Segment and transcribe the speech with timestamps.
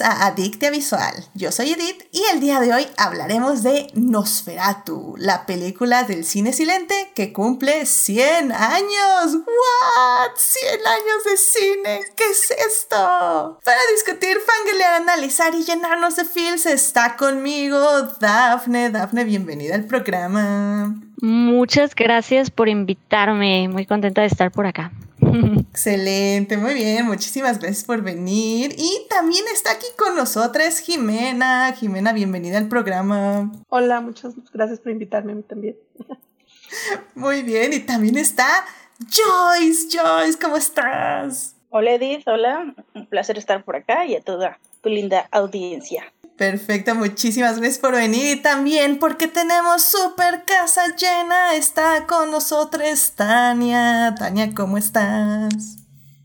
[0.00, 1.14] a Adictia Visual.
[1.34, 6.52] Yo soy Edith y el día de hoy hablaremos de Nosferatu, la película del cine
[6.52, 9.34] silente que cumple 100 años.
[9.34, 10.36] ¿What?
[10.36, 12.00] 100 años de cine.
[12.16, 13.60] ¿Qué es esto?
[13.64, 18.90] Para discutir, fangirlear, analizar y llenarnos de feels está conmigo Dafne.
[18.90, 20.94] Dafne, bienvenida al programa.
[21.20, 23.68] Muchas gracias por invitarme.
[23.68, 24.92] Muy contenta de estar por acá.
[25.70, 28.74] Excelente, muy bien, muchísimas gracias por venir.
[28.76, 31.72] Y también está aquí con nosotras Jimena.
[31.72, 33.52] Jimena, bienvenida al programa.
[33.68, 35.76] Hola, muchas gracias por invitarme a mí también.
[37.14, 38.64] Muy bien, y también está
[38.98, 39.88] Joyce.
[39.90, 41.56] Joyce, ¿cómo estás?
[41.70, 46.12] Hola Edith, hola, un placer estar por acá y a toda tu linda audiencia.
[46.40, 53.12] Perfecto, muchísimas gracias por venir y también porque tenemos super casa llena, está con nosotros
[53.14, 54.14] Tania.
[54.18, 55.76] Tania, ¿cómo estás?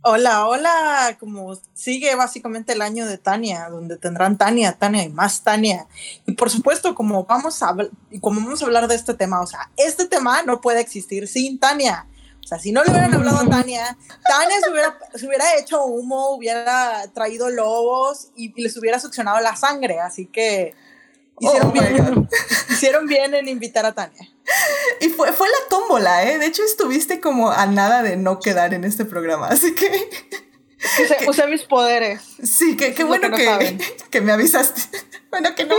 [0.03, 5.41] Hola, hola, como sigue básicamente el año de Tania, donde tendrán Tania, Tania y más
[5.41, 5.85] Tania.
[6.25, 7.75] Y por supuesto, como vamos a,
[8.21, 11.59] como vamos a hablar de este tema, o sea, este tema no puede existir sin
[11.59, 12.07] Tania.
[12.45, 15.83] O sea, si no le hubieran hablado a Tania, Tania se hubiera, se hubiera hecho
[15.83, 19.99] humo, hubiera traído lobos y les hubiera succionado la sangre.
[19.99, 20.75] Así que
[21.39, 22.29] hicieron, oh bien,
[22.69, 24.29] hicieron bien en invitar a Tania.
[25.01, 26.37] Y fue, fue la tómbola, ¿eh?
[26.37, 29.89] De hecho, estuviste como a nada de no quedar en este programa, así que...
[31.17, 32.21] que usé mis poderes.
[32.43, 33.79] Sí, qué bueno que,
[34.11, 34.83] que, me avisaste.
[35.31, 35.77] Bueno, que, no,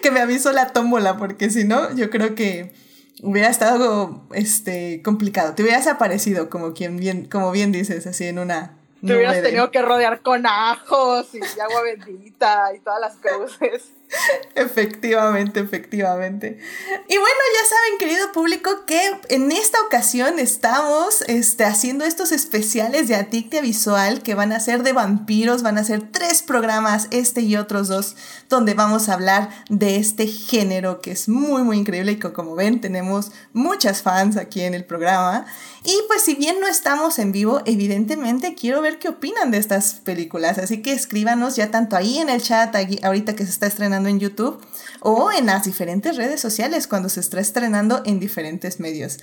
[0.00, 2.83] que me avisó la tómbola, porque si no, yo creo que
[3.22, 5.54] hubiera estado este, complicado.
[5.54, 8.76] Te hubieras aparecido, como, quien bien, como bien dices, así en una...
[9.06, 13.92] Te hubieras tenido que rodear con ajos y agua bendita y todas las cruces.
[14.54, 16.58] Efectivamente, efectivamente.
[17.08, 23.08] Y bueno, ya saben, querido público, que en esta ocasión estamos este, haciendo estos especiales
[23.08, 27.40] de Adictia Visual que van a ser de vampiros, van a ser tres programas, este
[27.40, 28.16] y otros dos,
[28.54, 32.54] donde vamos a hablar de este género que es muy, muy increíble y que como
[32.54, 35.44] ven tenemos muchas fans aquí en el programa.
[35.84, 39.94] Y pues si bien no estamos en vivo, evidentemente quiero ver qué opinan de estas
[39.94, 44.08] películas, así que escríbanos ya tanto ahí en el chat, ahorita que se está estrenando
[44.08, 44.64] en YouTube
[45.00, 49.18] o en las diferentes redes sociales cuando se está estrenando en diferentes medios.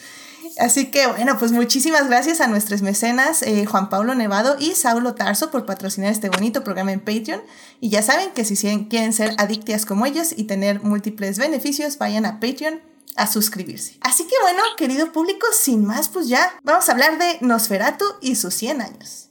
[0.59, 5.15] Así que bueno, pues muchísimas gracias a nuestros mecenas eh, Juan Pablo Nevado y Saulo
[5.15, 7.41] Tarso por patrocinar este bonito programa en Patreon.
[7.79, 8.55] Y ya saben que si
[8.87, 12.81] quieren ser adictias como ellos y tener múltiples beneficios, vayan a Patreon
[13.15, 13.97] a suscribirse.
[14.01, 18.35] Así que bueno, querido público, sin más, pues ya vamos a hablar de Nosferatu y
[18.35, 19.29] sus 100 años.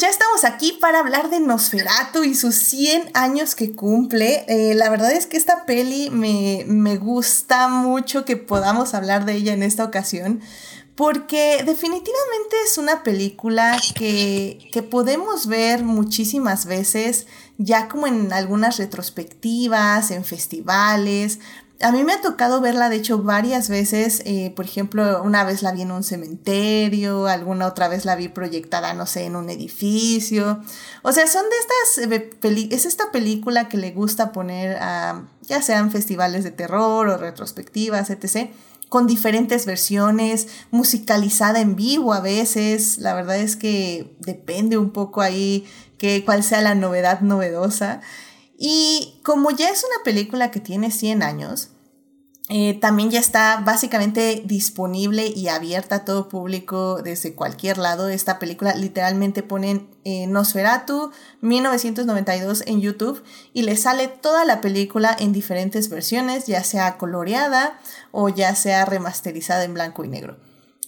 [0.00, 4.46] Ya estamos aquí para hablar de Nosferatu y sus 100 años que cumple.
[4.48, 9.34] Eh, la verdad es que esta peli me, me gusta mucho que podamos hablar de
[9.34, 10.40] ella en esta ocasión
[10.94, 18.76] porque definitivamente es una película que, que, podemos ver muchísimas veces, ya como en algunas
[18.76, 21.38] retrospectivas, en festivales,
[21.80, 24.22] a mí me ha tocado verla, de hecho, varias veces.
[24.24, 28.28] Eh, por ejemplo, una vez la vi en un cementerio, alguna otra vez la vi
[28.28, 30.60] proyectada, no sé, en un edificio.
[31.02, 35.62] O sea, son de estas, eh, es esta película que le gusta poner a, ya
[35.62, 38.50] sean festivales de terror o retrospectivas, etc
[38.90, 42.98] con diferentes versiones, musicalizada en vivo a veces.
[42.98, 45.64] La verdad es que depende un poco ahí
[45.96, 48.00] que cuál sea la novedad novedosa.
[48.62, 51.70] Y como ya es una película que tiene 100 años,
[52.50, 58.10] eh, también ya está básicamente disponible y abierta a todo público desde cualquier lado.
[58.10, 61.10] Esta película literalmente ponen eh, Nosferatu
[61.40, 67.80] 1992 en YouTube y le sale toda la película en diferentes versiones, ya sea coloreada
[68.12, 70.36] o ya sea remasterizada en blanco y negro.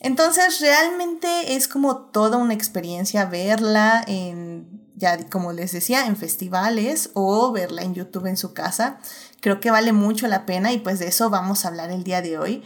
[0.01, 7.11] Entonces realmente es como toda una experiencia verla en ya como les decía, en festivales
[7.15, 8.99] o verla en YouTube en su casa.
[9.41, 12.23] Creo que vale mucho la pena y pues de eso vamos a hablar el día
[12.23, 12.63] de hoy.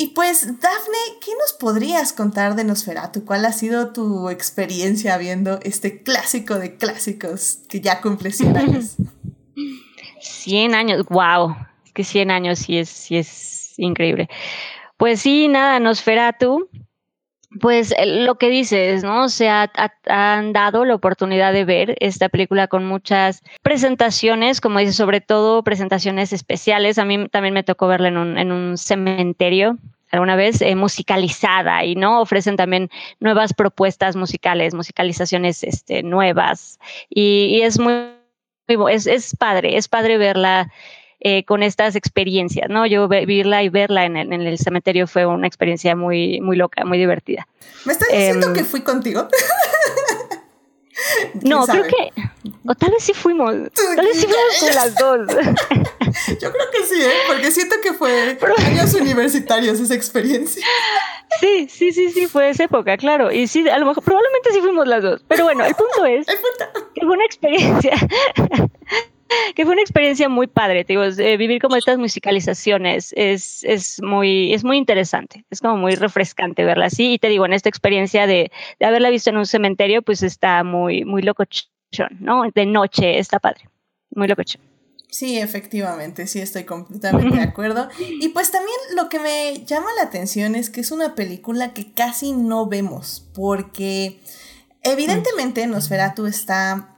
[0.00, 3.24] Y pues, Dafne, ¿qué nos podrías contar de Nosferatu?
[3.24, 8.94] ¿Cuál ha sido tu experiencia viendo este clásico de clásicos que ya cumple 100 años?
[10.20, 11.56] 100 años, wow,
[11.94, 14.28] que 100 años sí es, sí es increíble.
[14.96, 16.68] Pues sí, nada, Nosferatu
[17.60, 19.28] pues lo que dices, ¿no?
[19.28, 19.70] Se ha,
[20.06, 25.62] han dado la oportunidad de ver esta película con muchas presentaciones, como dices, sobre todo
[25.62, 26.98] presentaciones especiales.
[26.98, 29.78] A mí también me tocó verla en un, en un cementerio
[30.10, 32.90] alguna vez eh, musicalizada y no ofrecen también
[33.20, 36.78] nuevas propuestas musicales, musicalizaciones este, nuevas
[37.10, 37.92] y, es muy,
[38.90, 40.72] es, es padre, es padre verla
[41.20, 42.86] eh, con estas experiencias, ¿no?
[42.86, 46.84] Yo vivirla y verla en el, en el, cementerio fue una experiencia muy, muy loca,
[46.84, 47.48] muy divertida.
[47.84, 49.28] ¿Me estás diciendo em, que fui contigo?
[51.42, 52.10] No, creo que.
[52.66, 53.54] O tal vez sí fuimos.
[53.72, 55.28] Tal vez sí fuimos con las dos.
[56.40, 57.12] Yo creo que sí, ¿eh?
[57.26, 58.36] porque siento que fue
[58.66, 60.66] años universitarios esa experiencia.
[61.40, 63.30] Sí, sí, sí, sí, fue esa época, claro.
[63.30, 65.24] Y sí, a lo mejor, probablemente sí fuimos las dos.
[65.28, 67.92] Pero bueno, el punto es que fue una experiencia
[69.54, 74.00] que fue una experiencia muy padre, te digo, eh, vivir como estas musicalizaciones es, es,
[74.02, 77.68] muy, es muy interesante, es como muy refrescante verla así, y te digo, en esta
[77.68, 82.42] experiencia de, de haberla visto en un cementerio, pues está muy, muy locochón, ¿no?
[82.54, 83.68] De noche, está padre,
[84.10, 84.62] muy locochón.
[85.10, 87.88] Sí, efectivamente, sí estoy completamente de acuerdo.
[87.98, 91.92] Y pues también lo que me llama la atención es que es una película que
[91.92, 94.20] casi no vemos, porque
[94.82, 96.97] evidentemente Nosferatu está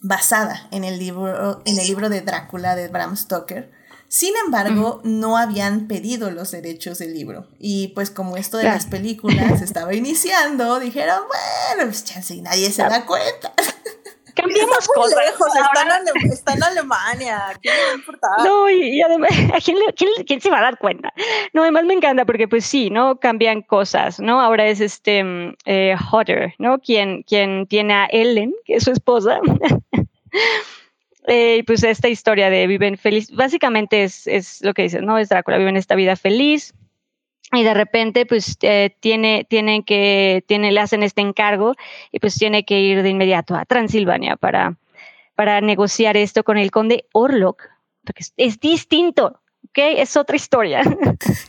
[0.00, 3.70] basada en el libro, en el libro de Drácula de Bram Stoker.
[4.08, 7.46] Sin embargo, no habían pedido los derechos del libro.
[7.58, 12.72] Y pues como esto de las películas estaba iniciando, dijeron, bueno, pues chance y nadie
[12.72, 13.52] se da cuenta.
[14.38, 15.18] Cambiamos cosas.
[15.26, 15.48] Lejos,
[16.32, 17.42] está, en Alemania.
[17.60, 18.44] ¿Quién le?
[18.44, 19.30] No, y, además,
[19.64, 21.12] quién, quién, quién, se va a dar cuenta?
[21.52, 23.18] No, además me encanta porque, pues sí, ¿no?
[23.18, 24.40] Cambian cosas, ¿no?
[24.40, 26.78] Ahora es este mm, eh, Hodder, ¿no?
[26.78, 29.40] Quien, quien tiene a Ellen, que es su esposa.
[31.30, 35.18] Eh, y pues esta historia de viven feliz, básicamente es, es lo que dices, ¿no?
[35.18, 36.72] Es Drácula, viven esta vida feliz,
[37.52, 41.74] y de repente pues eh, tiene, tienen que, tiene, le hacen este encargo
[42.12, 44.76] y pues tiene que ir de inmediato a Transilvania para,
[45.34, 47.62] para negociar esto con el conde Orlok,
[48.04, 49.78] porque es, distinto, ¿ok?
[49.96, 50.82] Es otra historia.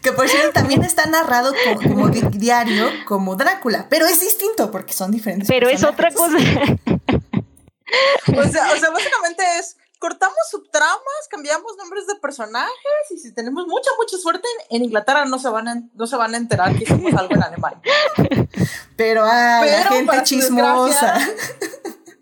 [0.02, 1.54] Que por cierto también está narrado
[1.84, 5.48] como, diario, como Drácula, pero es distinto porque son diferentes.
[5.48, 6.38] Pero es otra cosa.
[8.28, 12.72] o sea, o sea, básicamente es cortamos subtramas, cambiamos nombres de personajes
[13.12, 16.34] y si tenemos mucha, mucha suerte en, Inglaterra no se, van a, no se van
[16.34, 17.82] a enterar que hicimos algo en Alemania.
[18.96, 21.20] Pero, ah, la gente chismosa.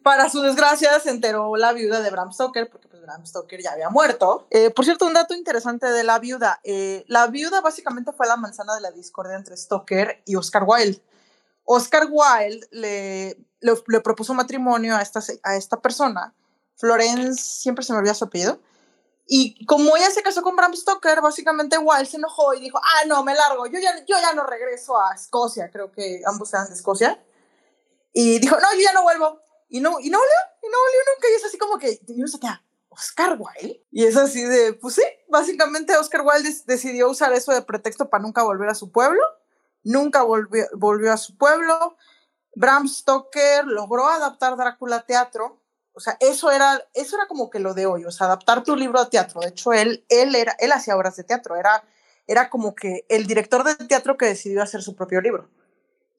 [0.02, 3.74] para su desgracia se enteró la viuda de Bram Stoker, porque pues Bram Stoker ya
[3.74, 4.48] había muerto.
[4.50, 6.60] Eh, por cierto, un dato interesante de la viuda.
[6.64, 11.02] Eh, la viuda básicamente fue la manzana de la discordia entre Stoker y Oscar Wilde.
[11.64, 16.34] Oscar Wilde le, le, propuso matrimonio a esta, a esta persona
[16.78, 18.60] Florence, siempre se me olvida su apellido.
[19.28, 23.06] Y como ella se casó con Bram Stoker, básicamente Wilde se enojó y dijo, ah,
[23.08, 26.70] no, me largo, yo ya, yo ya no regreso a Escocia, creo que ambos eran
[26.70, 27.22] de Escocia.
[28.14, 29.42] Y dijo, no, yo ya no vuelvo.
[29.70, 30.34] Y no, y no volvió,
[30.64, 31.28] y no volvió nunca.
[31.30, 33.86] Y es así como que, y uno se queda, Oscar Wilde.
[33.92, 38.24] Y es así de, pues sí, básicamente Oscar Wilde decidió usar eso de pretexto para
[38.24, 39.22] nunca volver a su pueblo.
[39.84, 41.98] Nunca volvió, volvió a su pueblo.
[42.56, 45.62] Bram Stoker logró adaptar Drácula a teatro,
[45.98, 48.76] o sea, eso era, eso era como que lo de hoy, o sea, adaptar tu
[48.76, 49.42] libro a teatro.
[49.42, 51.84] De hecho, él, él, era, él hacía obras de teatro, era,
[52.28, 55.50] era como que el director de teatro que decidió hacer su propio libro.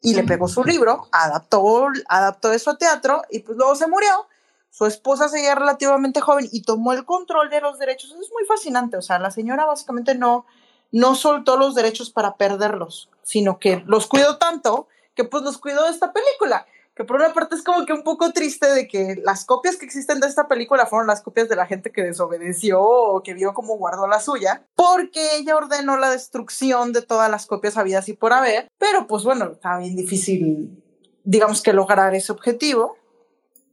[0.01, 4.27] Y le pegó su libro, adaptó, adaptó eso a teatro y pues luego se murió.
[4.71, 8.11] Su esposa seguía relativamente joven y tomó el control de los derechos.
[8.11, 10.45] es muy fascinante, o sea, la señora básicamente no,
[10.91, 15.85] no soltó los derechos para perderlos, sino que los cuidó tanto que pues los cuidó
[15.85, 16.67] de esta película
[16.99, 19.87] que por una parte es como que un poco triste de que las copias que
[19.87, 23.55] existen de esta película fueron las copias de la gente que desobedeció o que vio
[23.55, 28.15] cómo guardó la suya, porque ella ordenó la destrucción de todas las copias habidas y
[28.15, 30.83] por haber, pero pues bueno, está bien difícil,
[31.23, 32.98] digamos que lograr ese objetivo.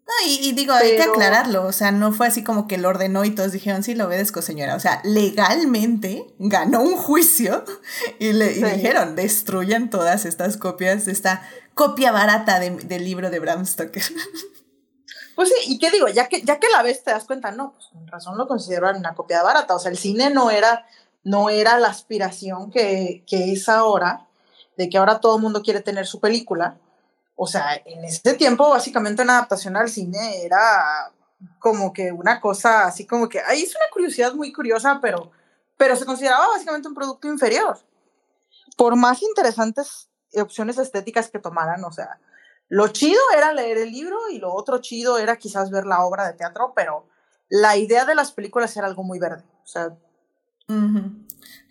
[0.07, 3.25] No, y, digo, hay que aclararlo, o sea, no fue así como que lo ordenó
[3.25, 4.75] y todos dijeron, sí, lo obedezco, señora.
[4.75, 7.65] O sea, legalmente ganó un juicio
[8.19, 11.41] y le dijeron, destruyan todas estas copias de esta
[11.73, 14.03] copia barata del libro de Bram Stoker.
[15.35, 17.73] Pues sí, y qué digo, ya que, ya que la ves te das cuenta, no,
[17.73, 19.75] pues con razón lo consideran una copia barata.
[19.75, 20.85] O sea, el cine no era,
[21.25, 24.27] no era la aspiración que, que es ahora,
[24.77, 26.77] de que ahora todo el mundo quiere tener su película.
[27.35, 31.11] O sea, en ese tiempo, básicamente una adaptación al cine era
[31.59, 35.31] como que una cosa así como que, ahí es una curiosidad muy curiosa, pero,
[35.77, 37.77] pero se consideraba básicamente un producto inferior.
[38.77, 42.19] Por más interesantes opciones estéticas que tomaran, o sea,
[42.67, 46.25] lo chido era leer el libro y lo otro chido era quizás ver la obra
[46.25, 47.07] de teatro, pero
[47.49, 49.95] la idea de las películas era algo muy verde, o sea.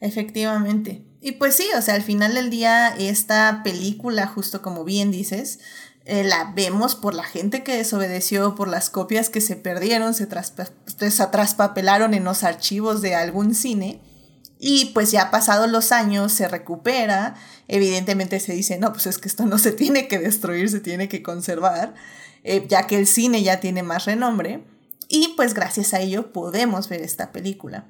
[0.00, 1.04] Efectivamente.
[1.20, 5.60] Y pues sí, o sea, al final del día esta película, justo como bien dices,
[6.04, 10.28] eh, la vemos por la gente que desobedeció, por las copias que se perdieron, se,
[10.28, 14.02] se traspapelaron en los archivos de algún cine.
[14.58, 17.34] Y pues ya pasados los años se recupera,
[17.68, 21.08] evidentemente se dice, no, pues es que esto no se tiene que destruir, se tiene
[21.08, 21.94] que conservar,
[22.44, 24.62] eh, ya que el cine ya tiene más renombre.
[25.08, 27.86] Y pues gracias a ello podemos ver esta película.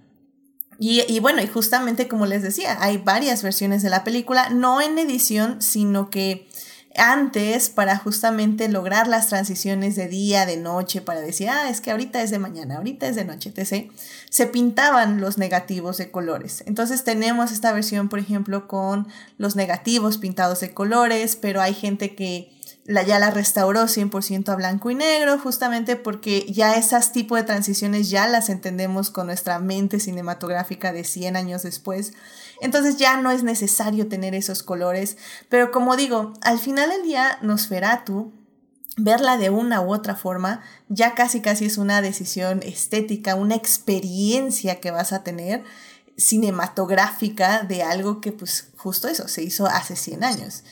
[0.78, 4.80] Y, y, bueno, y justamente como les decía, hay varias versiones de la película, no
[4.80, 6.48] en edición, sino que
[6.96, 11.90] antes para justamente lograr las transiciones de día, de noche, para decir, ah, es que
[11.90, 13.90] ahorita es de mañana, ahorita es de noche, etc.,
[14.30, 16.62] se pintaban los negativos de colores.
[16.66, 22.14] Entonces tenemos esta versión, por ejemplo, con los negativos pintados de colores, pero hay gente
[22.14, 22.53] que
[22.86, 27.44] la, ya la restauró 100% a blanco y negro, justamente porque ya esas tipos de
[27.44, 32.12] transiciones ya las entendemos con nuestra mente cinematográfica de 100 años después.
[32.60, 35.16] Entonces ya no es necesario tener esos colores,
[35.48, 38.32] pero como digo, al final del día Nosferatu
[38.96, 44.80] verla de una u otra forma ya casi casi es una decisión estética, una experiencia
[44.80, 45.64] que vas a tener
[46.16, 50.62] cinematográfica de algo que pues justo eso se hizo hace 100 años.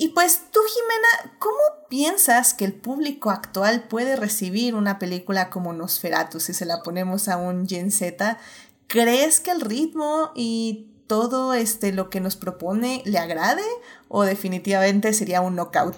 [0.00, 5.72] Y pues tú, Jimena, ¿cómo piensas que el público actual puede recibir una película como
[5.72, 8.38] Nosferatu si se la ponemos a un Gen Z?
[8.86, 13.64] ¿Crees que el ritmo y todo este, lo que nos propone le agrade
[14.06, 15.96] o definitivamente sería un knockout?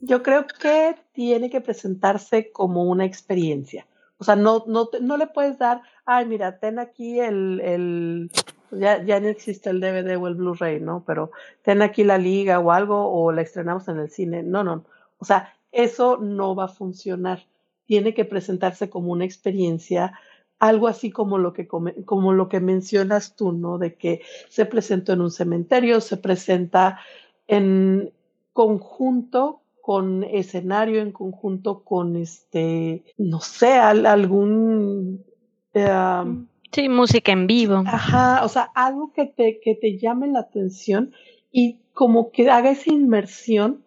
[0.00, 3.86] Yo creo que tiene que presentarse como una experiencia.
[4.18, 8.30] O sea, no, no, no le puedes dar, ay, mira, ten aquí el, el
[8.72, 11.04] ya, ya no existe el DVD o el Blu-ray, ¿no?
[11.06, 11.30] Pero
[11.62, 14.42] ten aquí la liga o algo o la estrenamos en el cine.
[14.42, 14.84] No, no.
[15.18, 17.46] O sea, eso no va a funcionar.
[17.86, 20.18] Tiene que presentarse como una experiencia,
[20.58, 23.78] algo así como lo que, como lo que mencionas tú, ¿no?
[23.78, 26.98] De que se presentó en un cementerio, se presenta
[27.46, 28.12] en
[28.52, 35.24] conjunto con escenario, en conjunto con este, no sé, algún...
[35.74, 37.82] Eh, Sí, música en vivo.
[37.86, 41.12] Ajá, o sea, algo que te, que te llame la atención
[41.50, 43.82] y como que haga esa inmersión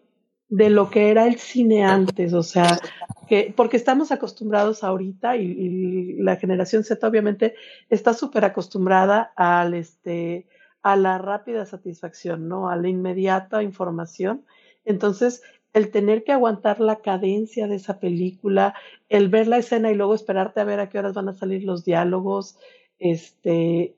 [0.50, 2.80] de lo que era el cine antes, o sea,
[3.28, 7.54] que porque estamos acostumbrados ahorita y, la generación Z obviamente
[7.90, 10.48] está súper acostumbrada al este
[10.82, 12.70] a la rápida satisfacción, ¿no?
[12.70, 14.44] A la inmediata información.
[14.86, 15.44] Entonces,
[15.74, 18.74] el tener que aguantar la cadencia de esa película,
[19.08, 21.64] el ver la escena y luego esperarte a ver a qué horas van a salir
[21.64, 22.58] los diálogos,
[22.98, 23.96] este,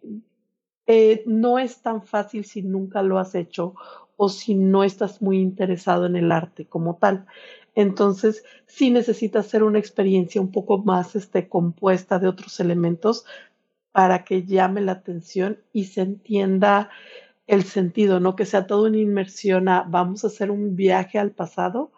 [0.88, 3.76] eh, no es tan fácil si nunca lo has hecho
[4.18, 7.26] o si no estás muy interesado en el arte como tal.
[7.74, 13.26] Entonces, sí necesitas hacer una experiencia un poco más este, compuesta de otros elementos
[13.92, 16.90] para que llame la atención y se entienda
[17.52, 21.32] el sentido, no que sea toda una inmersión a vamos a hacer un viaje al
[21.32, 21.92] pasado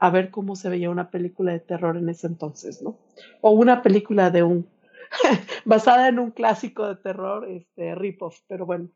[0.00, 2.98] a ver cómo se veía una película de terror en ese entonces, ¿no?
[3.40, 4.68] O una película de un
[5.64, 8.88] basada en un clásico de terror, este rip-off, pero bueno.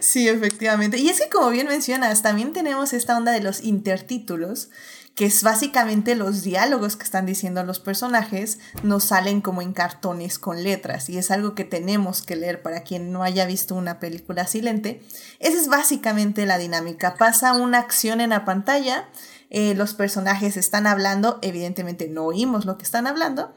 [0.00, 0.98] Sí, efectivamente.
[0.98, 4.70] Y es que como bien mencionas, también tenemos esta onda de los intertítulos,
[5.14, 10.38] que es básicamente los diálogos que están diciendo los personajes, nos salen como en cartones
[10.38, 13.98] con letras, y es algo que tenemos que leer para quien no haya visto una
[13.98, 15.02] película silente.
[15.40, 17.16] Esa es básicamente la dinámica.
[17.16, 19.08] Pasa una acción en la pantalla,
[19.50, 23.54] eh, los personajes están hablando, evidentemente no oímos lo que están hablando,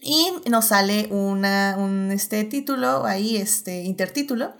[0.00, 4.54] y nos sale una, un este, título, ahí este intertítulo,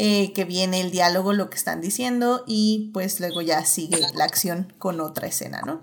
[0.00, 4.22] eh, que viene el diálogo, lo que están diciendo, y pues luego ya sigue la
[4.22, 5.82] acción con otra escena, ¿no?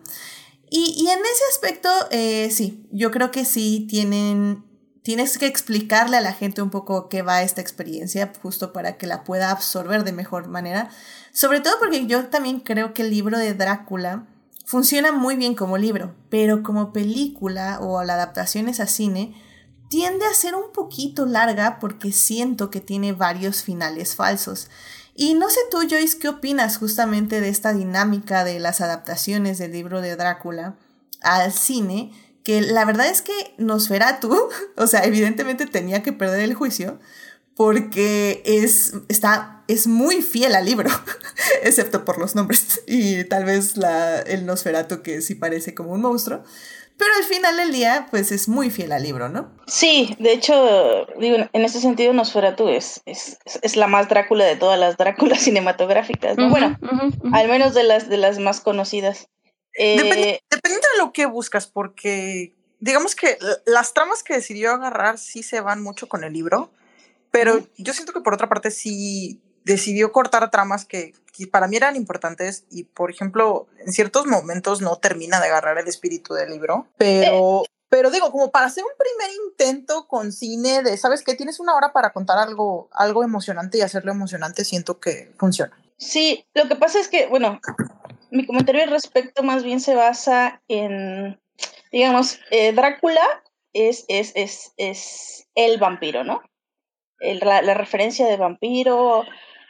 [0.69, 4.63] Y, y en ese aspecto, eh, sí, yo creo que sí tienen,
[5.01, 9.05] tienes que explicarle a la gente un poco qué va esta experiencia, justo para que
[9.05, 10.89] la pueda absorber de mejor manera.
[11.33, 14.27] Sobre todo porque yo también creo que el libro de Drácula
[14.63, 19.35] funciona muy bien como libro, pero como película o la adaptación es a cine,
[19.89, 24.69] tiende a ser un poquito larga porque siento que tiene varios finales falsos.
[25.15, 29.71] Y no sé tú, Joyce, ¿qué opinas justamente de esta dinámica de las adaptaciones del
[29.71, 30.75] libro de Drácula
[31.21, 32.11] al cine?
[32.43, 34.37] Que la verdad es que Nosferatu,
[34.75, 36.99] o sea, evidentemente tenía que perder el juicio
[37.55, 40.89] porque es, está, es muy fiel al libro,
[41.63, 46.01] excepto por los nombres y tal vez la, el Nosferatu que sí parece como un
[46.01, 46.43] monstruo.
[46.97, 49.51] Pero al final del día, pues es muy fiel al libro, ¿no?
[49.67, 54.55] Sí, de hecho, digo, en ese sentido, Nosferatu es, es, es la más Drácula de
[54.55, 56.49] todas las Dráculas cinematográficas, ¿no?
[56.49, 56.77] bueno,
[57.33, 59.27] al menos de las, de las más conocidas.
[59.77, 65.17] Eh, depende, depende de lo que buscas, porque digamos que las tramas que decidió agarrar
[65.17, 66.71] sí se van mucho con el libro,
[67.31, 71.13] pero yo siento que por otra parte sí decidió cortar tramas que,
[71.51, 75.87] para mí eran importantes y, por ejemplo, en ciertos momentos no termina de agarrar el
[75.87, 77.63] espíritu del libro, pero...
[77.87, 81.35] Pero digo, como para hacer un primer intento con cine de, ¿sabes qué?
[81.35, 85.77] Tienes una hora para contar algo, algo emocionante y hacerlo emocionante, siento que funciona.
[85.97, 87.61] Sí, lo que pasa es que, bueno,
[88.31, 91.39] mi comentario al respecto más bien se basa en,
[91.91, 93.23] digamos, eh, Drácula
[93.71, 96.41] es, es, es, es el vampiro, ¿no?
[97.19, 99.23] la, la, referencia de vampiro,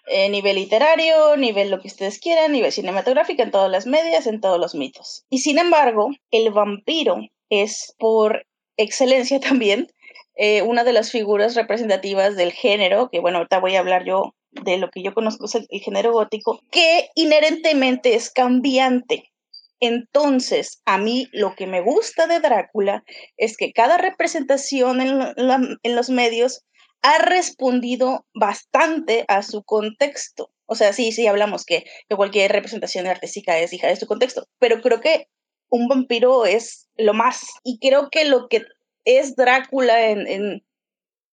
[0.07, 4.39] eh, nivel literario, nivel lo que ustedes quieran, nivel cinematográfico, en todas las medias, en
[4.39, 5.25] todos los mitos.
[5.29, 7.17] Y sin embargo, el vampiro
[7.49, 8.45] es por
[8.77, 9.87] excelencia también
[10.35, 14.35] eh, una de las figuras representativas del género, que bueno, ahorita voy a hablar yo
[14.51, 19.31] de lo que yo conozco es el, género gótico, que inherentemente es cambiante.
[19.79, 23.03] Entonces, a mí lo que me gusta de Drácula
[23.37, 26.63] es que cada representación en los medios
[27.05, 30.49] ha respondido bastante a su contexto.
[30.65, 34.81] O sea, sí, sí, hablamos que, cualquier representación artística es hija de su contexto, pero
[34.81, 35.27] creo que
[35.69, 37.45] un vampiro es lo más.
[37.63, 38.63] Y creo que lo que
[39.03, 40.65] es Drácula en,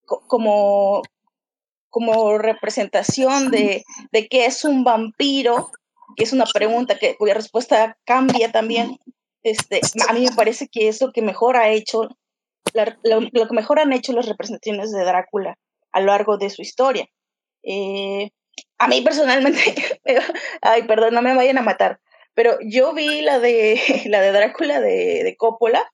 [0.04, 1.00] como,
[1.88, 5.70] como representación de, de qué es un vampiro,
[6.16, 8.98] que es una pregunta que, cuya respuesta cambia también,
[9.42, 12.10] este, a mí me parece que es lo que mejor ha hecho
[12.74, 15.58] lo, que mejor han hecho las representaciones de Drácula
[15.92, 17.06] a lo largo de su historia.
[17.62, 18.30] Eh,
[18.78, 20.00] a mí personalmente,
[20.62, 22.00] ay, perdón, no me vayan a matar,
[22.34, 25.90] pero yo vi la de, la de Drácula de, de Coppola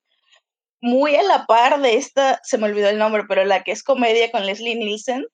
[0.81, 3.83] muy a la par de esta, se me olvidó el nombre, pero la que es
[3.83, 5.27] comedia con Leslie Nielsen.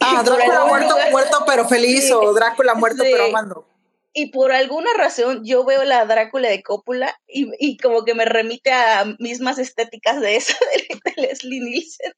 [0.00, 3.71] Ah, Drácula muerto, muerto pero feliz o Drácula muerto pero amando
[4.14, 8.26] y por alguna razón yo veo la Drácula de Coppola y, y, como que me
[8.26, 10.54] remite a mismas estéticas de esa
[11.16, 12.12] de, Leslie Nielsen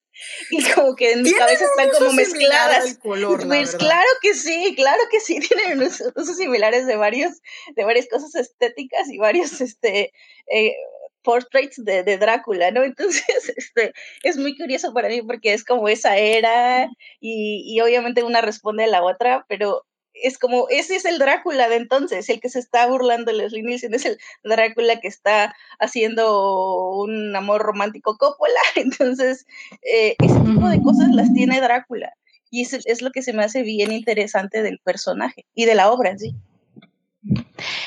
[0.50, 2.98] y como que en mi cabeza están como mezcladas.
[3.02, 7.40] pues claro que sí, claro que sí, tienen usos, similares de varios,
[7.76, 10.12] de varias cosas estéticas y varios este
[10.52, 10.74] eh,
[11.22, 12.82] portraits de, de, Drácula, ¿no?
[12.84, 16.88] Entonces, este, es muy curioso para mí porque es como esa era
[17.20, 21.68] y, y obviamente una responde a la otra, pero es como, ese es el Drácula
[21.68, 25.54] de entonces, el que se está burlando de Leslie Nielsen, es el Drácula que está
[25.78, 29.46] haciendo un amor romántico Coppola, entonces
[29.82, 32.12] eh, ese tipo de cosas las tiene Drácula,
[32.50, 35.90] y es, es lo que se me hace bien interesante del personaje y de la
[35.90, 36.34] obra en sí.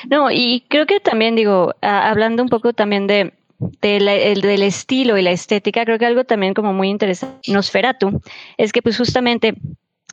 [0.10, 3.34] No, y creo que también digo, hablando un poco también de,
[3.82, 8.22] del estilo y la estética, creo que algo también como muy interesante, Nosferatu,
[8.58, 9.56] es que pues justamente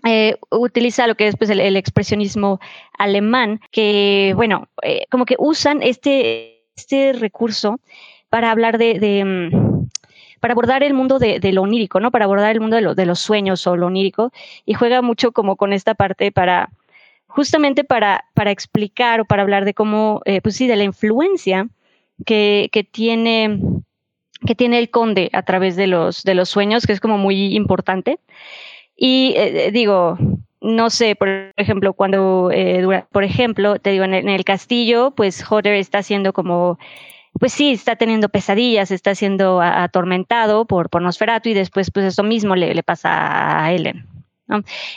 [0.05, 2.61] eh, utiliza lo que es pues, el, expresionismo
[2.99, 7.81] alemán, que, bueno, eh, como que usan este, este recurso
[8.29, 9.89] para hablar de, mm,
[10.41, 12.11] para abordar el mundo de, lo onírico, ¿no?
[12.11, 14.31] Para abordar el mundo de, los sueños o lo onírico,
[14.67, 16.69] y juega mucho como con esta parte para,
[17.27, 21.69] justamente para, para explicar o para hablar de cómo, eh, pues sí, de la influencia
[22.27, 23.59] que, que tiene
[24.47, 27.57] que tiene el conde a través de los, de los sueños, que es como muy
[27.57, 28.19] importante.
[28.97, 30.19] Y eh, digo,
[30.61, 35.75] no sé, por ejemplo, cuando, eh, por ejemplo, te digo, en el, castillo, pues Hodder
[35.75, 36.79] está haciendo como,
[37.39, 42.23] pues sí, está teniendo pesadillas, está siendo atormentado por, por Nosferatu y después, pues eso
[42.23, 44.07] mismo le, le pasa a Ellen.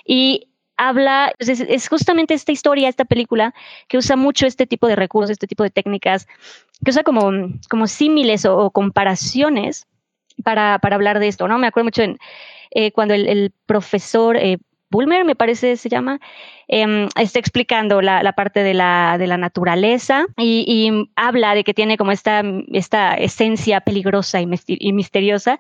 [0.05, 3.53] Y habla, pues, es, justamente esta historia, esta película,
[3.88, 6.27] que usa mucho este tipo de recursos, este tipo de técnicas,
[6.83, 7.31] que usa como,
[7.69, 9.88] como símiles o, comparaciones
[10.43, 11.57] para, para hablar de esto, ¿no?
[11.57, 12.19] Me acuerdo mucho en
[12.71, 14.58] eh, cuando el, profesor eh,
[14.89, 16.19] Bulmer, me parece se llama,
[16.67, 21.97] em, está explicando la, parte de la, de la naturaleza y, habla de que tiene
[21.97, 24.47] como esta, esta esencia peligrosa y,
[24.93, 25.58] misteriosa.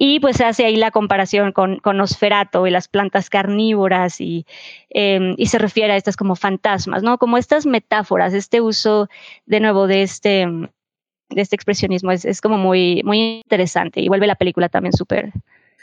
[0.00, 4.46] Y pues hace ahí la comparación con, con Nosferatu y las plantas carnívoras y,
[4.90, 7.18] em, y, se refiere a estas como fantasmas, ¿no?
[7.18, 9.08] Como estas metáforas, este uso
[9.46, 10.46] de nuevo de este,
[11.30, 15.32] de este expresionismo es, es como muy, muy interesante y vuelve la película también súper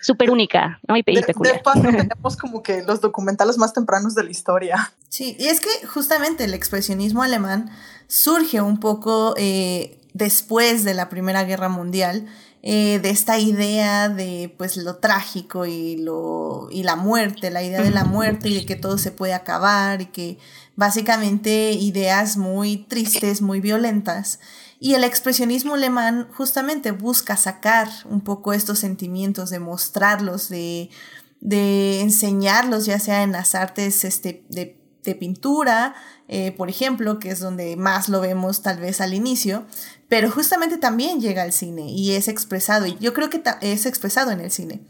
[0.06, 0.96] súper única, ¿no?
[0.96, 1.62] Y, de, peculiar.
[1.74, 4.94] tenemos como que los documentales más tempranos de la historia.
[5.10, 7.72] Sí, y es que justamente el expresionismo alemán
[8.08, 12.28] surge un poco eh, después de la Primera Guerra Mundial,
[12.62, 17.82] eh, de esta idea de pues lo trágico y lo y la muerte, la idea
[17.82, 20.38] de la muerte y de que todo se puede acabar y que
[20.76, 24.40] básicamente ideas muy tristes, muy violentas.
[24.86, 30.92] Y el expresionismo alemán justamente busca sacar un poco estos sentimientos, de mostrarlos, de,
[31.40, 35.96] de enseñarlos, ya sea en las artes este, de, de pintura,
[36.28, 39.66] eh, por ejemplo, que es donde más lo vemos tal vez al inicio,
[40.08, 44.30] pero justamente también llega al cine y es expresado, y yo creo que es expresado
[44.30, 44.82] en el cine.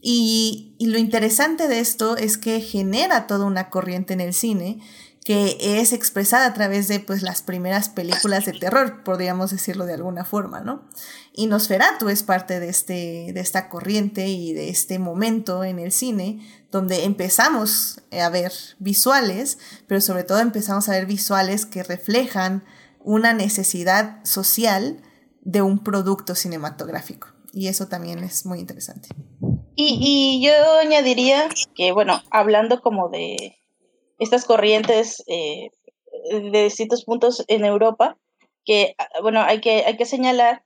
[0.00, 4.80] Y, y lo interesante de esto es que genera toda una corriente en el cine
[5.24, 9.94] que es expresada a través de pues las primeras películas de terror, podríamos decirlo de
[9.94, 10.82] alguna forma, ¿no?
[11.32, 15.92] Y Nosferatu es parte de, este, de esta corriente y de este momento en el
[15.92, 22.62] cine donde empezamos a ver visuales, pero sobre todo empezamos a ver visuales que reflejan
[23.00, 25.02] una necesidad social
[25.40, 27.28] de un producto cinematográfico.
[27.52, 29.08] y eso también es muy interesante.
[29.76, 33.63] Y, y yo añadiría que, bueno, hablando como de
[34.18, 35.70] estas corrientes eh,
[36.30, 38.16] de distintos puntos en Europa,
[38.64, 40.64] que, bueno, hay que, hay que señalar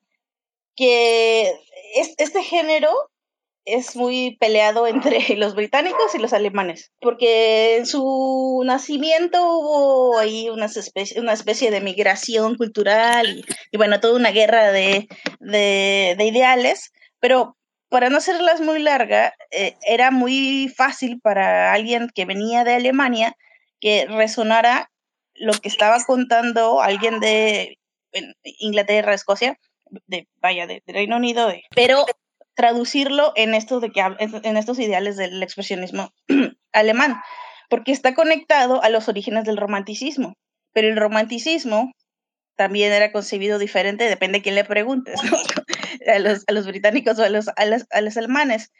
[0.76, 1.52] que
[1.94, 2.90] este género
[3.68, 10.48] es muy peleado entre los británicos y los alemanes, porque en su nacimiento hubo ahí
[10.48, 15.06] una especie, una especie de migración cultural y, bueno, toda una guerra de,
[15.40, 17.57] de, ideales, pero
[17.88, 23.34] para no hacerlas muy larga, eh, era muy fácil para alguien que venía de Alemania
[23.80, 24.90] que resonara
[25.34, 27.78] lo que estaba contando alguien de
[28.42, 29.58] Inglaterra, Escocia,
[30.06, 32.04] de vaya, de, Reino Unido, pero
[32.54, 36.12] traducirlo en estos, de que, en estos ideales del expresionismo
[36.72, 37.20] alemán,
[37.70, 40.34] porque está conectado a los orígenes del romanticismo,
[40.72, 41.92] pero el romanticismo
[42.56, 45.20] también era concebido diferente, depende de quién le preguntes,
[46.08, 48.70] a, los, a, los, británicos o a los, a los, a los alemanes.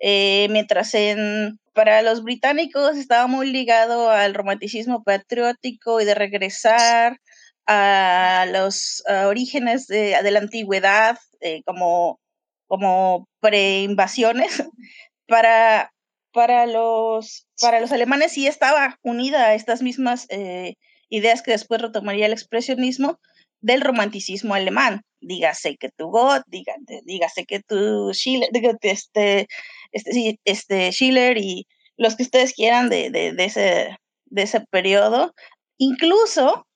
[0.00, 7.18] Eh, mientras en, para los británicos estaba muy ligado al romanticismo patriótico y de regresar
[7.66, 12.18] a los orígenes de, la antigüedad eh, como,
[12.66, 14.64] como pre-invasiones,
[15.28, 15.92] para,
[16.32, 20.74] para, los, para los alemanes sí estaba unida a estas mismas eh,
[21.10, 23.20] ideas que después retomaría el expresionismo
[23.60, 25.02] del romanticismo alemán.
[25.20, 28.48] Dígase que tu Gott, dígase, que tu Schiller,
[28.82, 29.48] este,
[29.92, 35.34] este, este, Schiller y los que ustedes quieran de, de, de ese, de ese periodo.
[35.78, 36.66] Incluso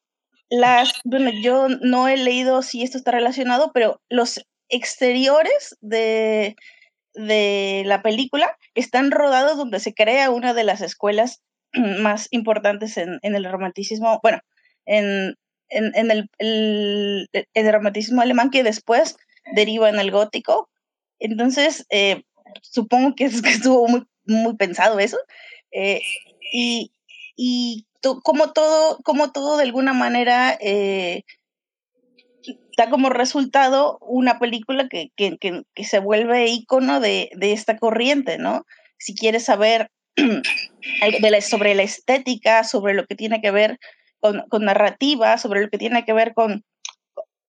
[0.50, 6.56] las, bueno, yo no he leído si esto está relacionado, pero los exteriores de,
[7.14, 11.42] de la película están rodados donde se crea una de las escuelas
[12.00, 14.40] más importantes en, en el romanticismo, bueno,
[14.86, 15.36] en,
[15.72, 19.16] en, en el, el, el, romanticismo alemán que después
[19.54, 20.68] deriva en el gótico.
[21.18, 22.22] Entonces, eh,
[22.62, 25.18] supongo que, es, que estuvo muy, muy pensado eso.
[25.70, 26.02] Eh,
[26.52, 26.92] y,
[27.36, 27.86] y
[28.22, 31.22] como todo, como todo de alguna manera eh,
[32.76, 38.38] da como resultado una película que, que, que, se vuelve icono de, de, esta corriente,
[38.38, 38.66] ¿no?
[38.98, 43.78] Si quieres saber de la, sobre la estética, sobre lo que tiene que ver
[44.22, 46.62] con, con, narrativa, sobre lo que tiene que ver con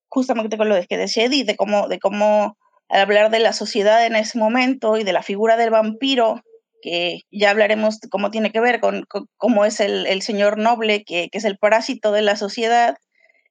[0.09, 2.57] justamente con lo que decía Eddie, de cómo, de cómo
[2.89, 6.41] hablar de la sociedad en ese momento y de la figura del vampiro
[6.83, 9.05] que ya hablaremos de cómo tiene que ver con,
[9.37, 12.97] cómo es el, señor noble, que, es el parásito de la sociedad.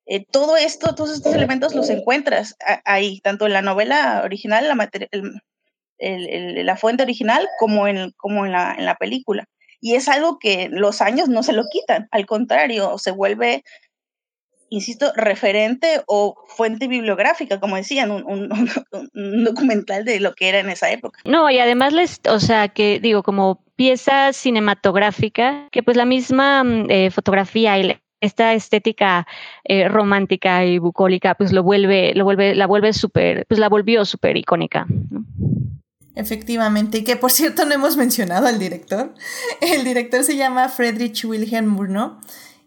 [0.05, 2.55] Eh, todo esto, todos estos elementos los encuentras
[2.85, 4.89] ahí, tanto en la novela original, la,
[5.99, 9.47] la fuente original, como, en, como en, la, en la película.
[9.83, 13.65] Y es algo que los años no se lo quitan, al contrario, se vuelve
[14.73, 20.91] insisto, referente o fuente bibliográfica, como decían, un, documental de lo que era en esa
[20.91, 21.21] época.
[21.27, 26.65] No, y además, les, o sea, que digo, como pieza cinematográfica, que pues la misma
[26.65, 29.27] mm, eh, fotografía y esta estética
[29.65, 34.05] eh, romántica y bucólica, pues lo vuelve, lo vuelve, la vuelve súper, pues la volvió
[34.07, 34.87] súper icónica.
[36.15, 39.15] Efectivamente, y que por cierto no hemos mencionado al director.
[39.61, 42.19] El director se llama Friedrich Wilhelm Murnau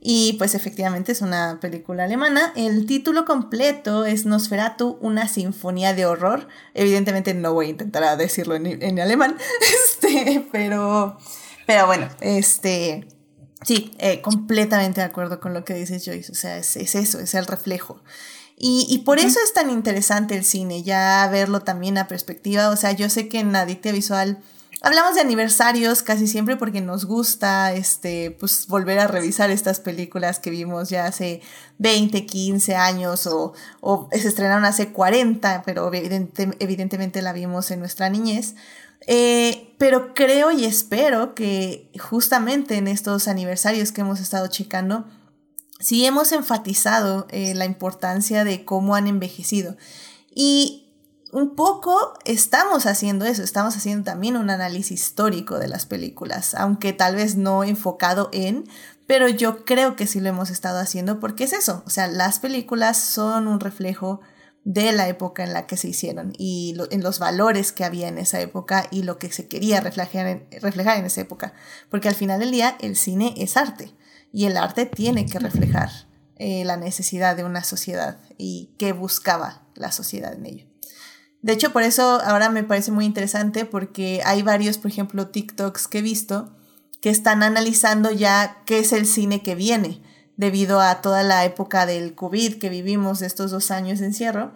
[0.07, 2.53] y pues efectivamente es una película alemana.
[2.55, 6.47] El título completo es Nosferatu, una sinfonía de horror.
[6.75, 9.35] Evidentemente no voy a intentar decirlo en, alemán,
[9.83, 11.17] este, pero,
[11.65, 13.07] pero bueno, este,
[13.63, 16.31] sí, eh, completamente de acuerdo con lo que dices Joyce.
[16.31, 18.03] O sea, es, eso, es el reflejo.
[18.57, 22.69] Y, y, por eso es tan interesante el cine, ya verlo también a perspectiva.
[22.69, 24.41] O sea, yo sé que en Adictia Visual
[24.85, 30.37] Hablamos de aniversarios casi siempre porque nos gusta este, pues, volver a revisar estas películas
[30.37, 31.41] que vimos ya hace
[31.79, 38.09] 20, 15 años o, o se estrenaron hace 40, pero evidentemente la vimos en nuestra
[38.09, 38.53] niñez.
[39.07, 45.07] Eh, pero creo y espero que justamente en estos aniversarios que hemos estado checando,
[45.79, 49.75] sí hemos enfatizado eh, la importancia de cómo han envejecido.
[50.33, 50.85] Y
[51.31, 56.93] un poco estamos haciendo eso, estamos haciendo también un análisis histórico de las películas, aunque
[56.93, 58.69] tal vez no enfocado en,
[59.05, 62.39] pero yo creo que sí lo hemos estado haciendo porque es eso, o sea, las
[62.39, 64.21] películas son un reflejo
[64.63, 68.17] de la época en la que se hicieron y en los valores que había en
[68.17, 71.53] esa época y lo que se quería reflejar reflejar en esa época,
[71.89, 73.93] porque al final del día el cine es arte
[74.35, 75.89] y el arte tiene que reflejar
[76.35, 80.65] eh, la necesidad de una sociedad y qué buscaba la sociedad en ello.
[81.41, 85.87] De hecho, por eso ahora me parece muy interesante porque hay varios, por ejemplo, TikToks
[85.87, 86.53] que he visto
[86.99, 90.01] que están analizando ya qué es el cine que viene
[90.35, 94.51] debido a toda la época del COVID que vivimos de estos dos años de encierro.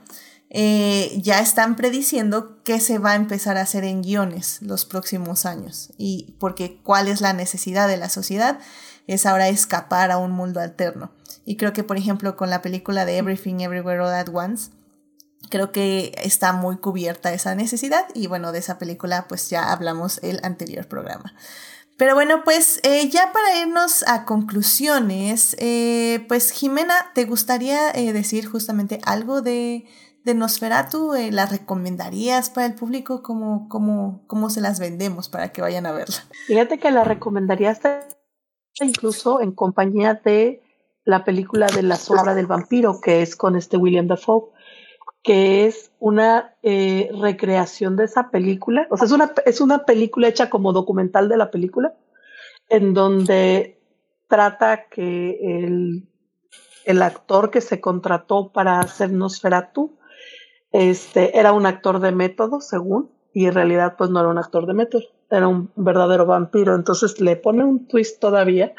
[0.50, 5.46] eh, ya están prediciendo qué se va a empezar a hacer en guiones los próximos
[5.46, 5.94] años.
[5.98, 8.60] Y porque cuál es la necesidad de la sociedad
[9.10, 11.12] es ahora escapar a un mundo alterno.
[11.43, 14.69] Y creo que, por ejemplo, con la película de Everything Everywhere All at Once,
[15.50, 18.06] creo que está muy cubierta esa necesidad.
[18.13, 21.34] Y bueno, de esa película pues ya hablamos el anterior programa.
[21.98, 28.13] Pero bueno, pues eh, ya para irnos a conclusiones, eh, pues Jimena, ¿te gustaría eh,
[28.13, 29.86] decir justamente algo de,
[30.24, 31.13] de Nosferatu?
[31.32, 33.24] ¿La recomendarías para el público?
[33.24, 36.24] ¿Cómo, cómo, ¿Cómo se las vendemos para que vayan a verla?
[36.45, 38.08] Fíjate que la recomendaría hasta
[38.86, 40.62] incluso en compañía de
[41.06, 44.52] la película de La sombra del vampiro, que es con este William Dafoe
[45.24, 48.88] que es una eh, recreación de esa película.
[48.89, 51.94] O sea, es una, es una película hecha como documental de la película,
[52.70, 53.80] en donde
[54.28, 56.08] trata que el,
[56.86, 59.98] el actor que se contrató para hacer Nosferatu
[60.72, 64.65] este, era un actor de método, según, y en realidad pues no era un actor
[64.65, 66.76] de método, era un verdadero vampiro.
[66.76, 68.74] Entonces le pone un twist todavía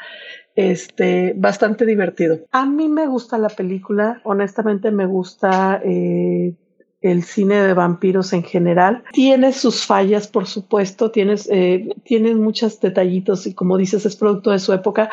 [0.55, 2.39] este, bastante divertido.
[2.51, 6.53] A mí me gusta la película, honestamente me gusta eh,
[7.01, 9.03] el cine de vampiros en general.
[9.11, 14.51] Tiene sus fallas, por supuesto, tienes, eh, tienes muchos detallitos y como dices, es producto
[14.51, 15.09] de su época,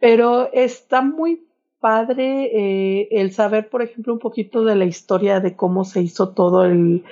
[0.00, 1.46] pero está muy
[1.82, 6.28] padre eh, el saber, por ejemplo, un poquito de la historia de cómo se hizo
[6.28, 7.02] todo el,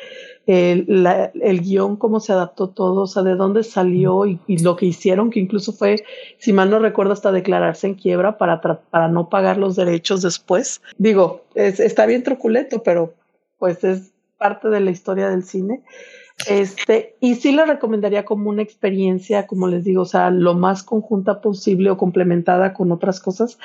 [0.47, 1.07] el,
[1.43, 5.31] el guion, cómo se adaptó todo, o sea, de dónde salió y, lo que hicieron,
[5.31, 5.97] que incluso fue,
[6.39, 10.81] si mal no recuerdo, hasta declararse en quiebra para, para no pagar los derechos después.
[10.99, 13.13] Digo, es, está bien truculento, pero
[13.59, 15.83] pues es parte de la historia del cine.
[16.47, 20.83] Este, y sí lo recomendaría como una experiencia, como les digo, o sea, lo más
[20.83, 23.59] conjunta posible o complementada con otras cosas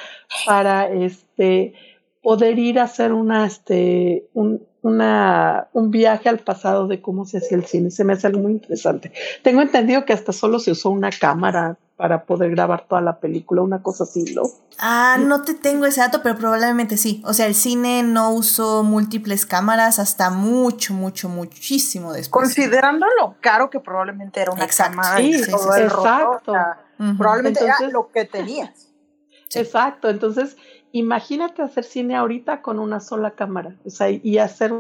[0.46, 1.74] para este
[2.22, 7.38] poder ir a hacer una, este, un, una, un viaje al pasado de cómo se
[7.38, 7.92] hacía el cine.
[7.92, 9.12] Se me hace algo muy interesante.
[9.44, 13.62] Tengo entendido que hasta solo se usó una cámara para poder grabar toda la película,
[13.62, 14.44] una cosa así, ¿no?
[14.80, 17.22] Ah, no te tengo ese dato, pero probablemente sí.
[17.26, 22.44] O sea, el cine no usó múltiples cámaras hasta mucho, mucho, muchísimo después.
[22.44, 25.18] Considerando lo caro que probablemente era una cámara.
[25.18, 26.54] Sí, exacto.
[27.18, 28.94] Probablemente era lo que tenías.
[29.54, 30.58] Exacto, entonces
[30.92, 34.74] imagínate hacer cine ahorita con una sola cámara, o sea, y hacer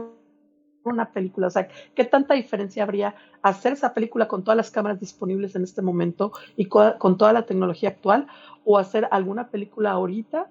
[0.85, 4.99] una película, o sea, ¿qué tanta diferencia habría hacer esa película con todas las cámaras
[4.99, 8.27] disponibles en este momento y con, toda la tecnología actual
[8.63, 10.49] o hacer alguna película ahorita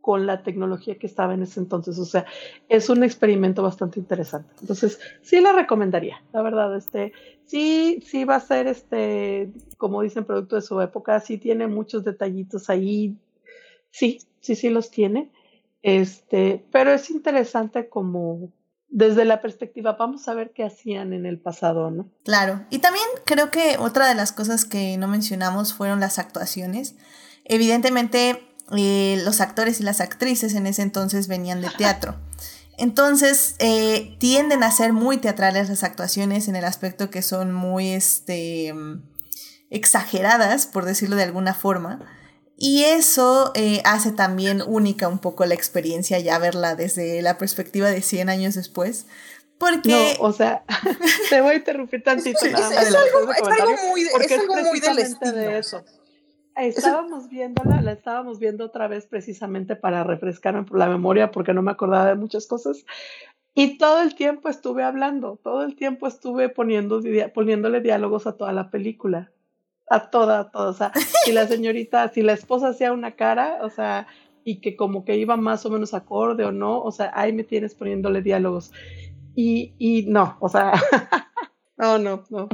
[0.00, 1.98] con la tecnología que estaba en ese entonces.
[1.98, 2.24] O sea,
[2.68, 4.50] es un experimento bastante interesante.
[4.60, 6.74] Entonces, sí la recomendaría, la verdad.
[6.76, 7.12] Este,
[7.44, 11.20] sí, sí va a ser este, como dicen, producto de su época.
[11.20, 13.18] Sí tiene muchos detallitos ahí.
[13.90, 15.30] Sí, sí, sí los tiene.
[15.82, 18.50] Este, pero es interesante como
[18.90, 22.10] desde la perspectiva, vamos a ver qué hacían en el pasado, ¿no?
[22.24, 26.94] Claro, y también creo que otra de las cosas que no mencionamos fueron las actuaciones.
[27.44, 28.42] Evidentemente,
[28.76, 32.16] eh, los actores y las actrices en ese entonces venían de teatro.
[32.78, 37.88] Entonces, eh, tienden a ser muy teatrales las actuaciones en el aspecto que son muy
[37.88, 38.72] este,
[39.68, 42.00] exageradas, por decirlo de alguna forma.
[42.60, 47.88] Y eso eh, hace también única un poco la experiencia ya verla desde la perspectiva
[47.88, 49.06] de 100 años después.
[49.58, 50.16] Porque...
[50.18, 50.64] No, o sea,
[51.30, 52.44] te voy a interrumpir tantito.
[52.44, 55.32] es, nada es, algo, es, algo, muy, es algo muy del estilo.
[55.32, 55.84] De eso.
[56.56, 61.62] Estábamos viéndola, la estábamos viendo otra vez precisamente para refrescarme por la memoria porque no
[61.62, 62.84] me acordaba de muchas cosas.
[63.54, 67.00] Y todo el tiempo estuve hablando, todo el tiempo estuve poniendo,
[67.32, 69.30] poniéndole diálogos a toda la película
[69.90, 70.70] a toda, a toda.
[70.70, 70.92] O sea,
[71.24, 74.06] si la señorita, si la esposa hacía una cara, o sea,
[74.44, 77.44] y que como que iba más o menos acorde o no, o sea, ahí me
[77.44, 78.72] tienes poniéndole diálogos.
[79.34, 80.72] Y, y no, o sea,
[81.76, 82.48] no, no, no.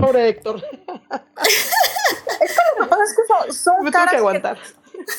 [0.00, 0.56] Pobre Héctor.
[2.40, 4.58] es como, es que son, caras que, aguantar.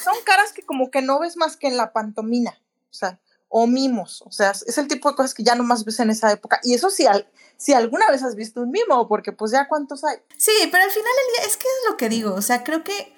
[0.04, 3.20] son caras que como que no ves más que en la pantomina, o sea,
[3.54, 6.10] o mimos, o sea, es el tipo de cosas que ya no más ves en
[6.10, 6.62] esa época.
[6.64, 7.06] Y eso sí,
[7.58, 10.16] si alguna vez has visto un mimo, porque pues ya cuántos hay.
[10.38, 12.86] Sí, pero al final del día, es que es lo que digo, o sea, creo
[12.86, 13.14] que,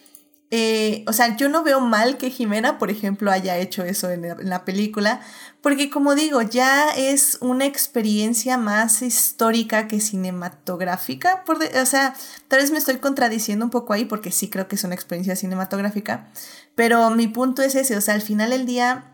[0.50, 4.50] eh, o sea, yo no veo mal que Jimena, por ejemplo, haya hecho eso en
[4.50, 5.22] la, película,
[5.62, 11.44] porque como digo, ya es una experiencia más histórica que cinematográfica,
[11.80, 12.16] o sea,
[12.48, 15.36] tal vez me estoy contradiciendo un poco ahí, porque sí creo que es una experiencia
[15.36, 16.32] cinematográfica,
[16.74, 19.13] pero mi punto es ese, o sea, al final del día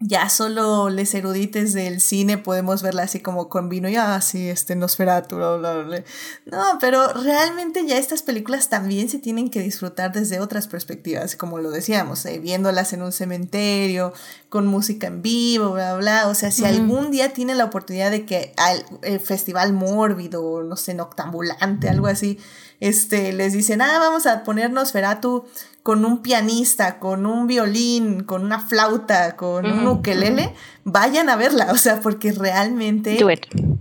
[0.00, 4.52] ya solo les erudites del cine podemos verla así como con vino y así, ah,
[4.52, 6.04] este Nosferatu, bla, bla, bla.
[6.46, 11.58] No, pero realmente ya estas películas también se tienen que disfrutar desde otras perspectivas, como
[11.58, 14.12] lo decíamos, eh, viéndolas en un cementerio,
[14.48, 16.28] con música en vivo, bla, bla.
[16.28, 20.76] O sea, si algún día tienen la oportunidad de que al el festival mórbido, no
[20.76, 22.38] sé, noctambulante, algo así,
[22.80, 25.44] este, les dicen, ah, vamos a poner Nosferatu
[25.82, 31.68] con un pianista, con un violín, con una flauta, con un ukelele, vayan a verla,
[31.72, 33.18] o sea, porque realmente...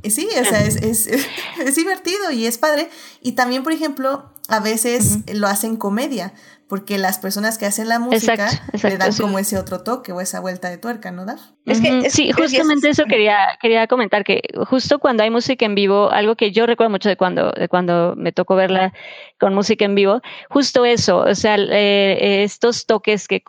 [0.04, 2.90] Eh, sí, o sea, es, es, es, divertido y es padre.
[3.22, 6.34] Y también, por ejemplo, a veces lo hacen comedia
[6.68, 8.50] porque las personas que hacen la música
[8.84, 11.38] le dan como ese otro toque o esa vuelta de tuerca, ¿no, Dar?
[11.66, 16.12] Es que, sí, justamente eso quería, quería comentar, que justo cuando hay música en vivo,
[16.12, 18.94] algo que yo recuerdo mucho de cuando, de cuando me tocó verla
[19.40, 23.44] con música en vivo, justo eso, o sea, eh, estos toques que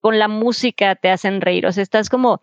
[0.00, 2.42] con la música te hacen reír, o sea, estás como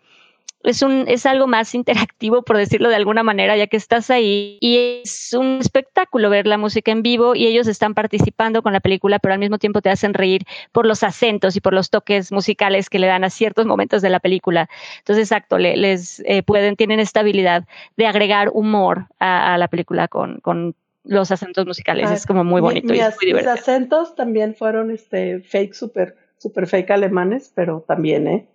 [0.64, 4.58] es, un, es algo más interactivo, por decirlo de alguna manera, ya que estás ahí
[4.60, 8.80] y es un espectáculo ver la música en vivo y ellos están participando con la
[8.80, 12.32] película, pero al mismo tiempo te hacen reír por los acentos y por los toques
[12.32, 14.68] musicales que le dan a ciertos momentos de la película.
[14.98, 17.64] Entonces, exacto, les eh, pueden, tienen esta habilidad
[17.96, 22.10] de agregar humor a, la película con, con los acentos musicales.
[22.10, 23.38] es como muy bonito y muy divertido.
[23.38, 28.48] Mis acentos también fueron este fake, super, super fake alemanes, pero también, ¿eh?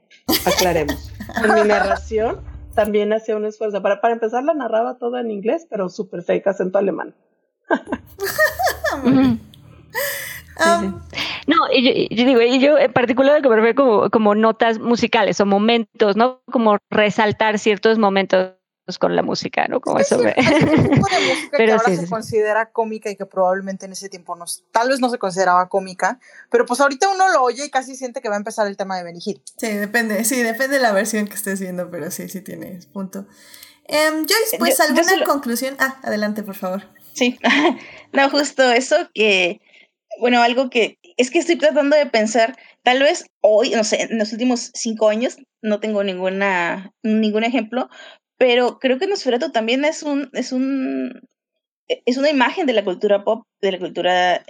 [0.46, 1.12] Aclaremos.
[1.44, 2.42] en mi narración
[2.76, 3.82] también hacía un esfuerzo.
[3.82, 7.16] Para, para empezar, la narraba todo en inglés, pero súper fake acento alemán.
[10.60, 11.00] Um,
[11.46, 15.40] no, y yo, digo, y yo en particular que me refiero como, como notas musicales
[15.40, 16.42] o momentos, ¿no?
[16.52, 18.57] Como resaltar ciertos momentos
[18.98, 19.82] con la música, ¿no?
[19.82, 20.24] Como eso.
[20.26, 24.36] Es tipo de música que ahora se considera cómica y que probablemente en ese tiempo
[24.38, 26.20] no, tal vez no se consideraba cómica,
[26.50, 28.98] pero pues ahorita uno lo oye y casi siente que va a empezar el tema
[28.98, 29.42] de Benny Hill.
[29.58, 33.28] Sí, depende, sí, depende de la versión que estés viendo, pero sí, sí tienes punto.
[33.90, 35.76] Um, Joyce, pues alguna conclusión.
[35.80, 36.84] Ah, adelante, por favor.
[37.14, 37.38] Sí,
[38.14, 39.62] no, justo eso que,
[40.20, 44.20] bueno, algo que es que estoy tratando de pensar, tal vez hoy, no sé, en
[44.20, 47.90] los últimos cinco años, no tengo ninguna, ningún ejemplo,
[48.38, 51.22] pero creo que Nosferatu también es un, es un,
[51.88, 54.46] e, es una imagen de la cultura pop, de la cultura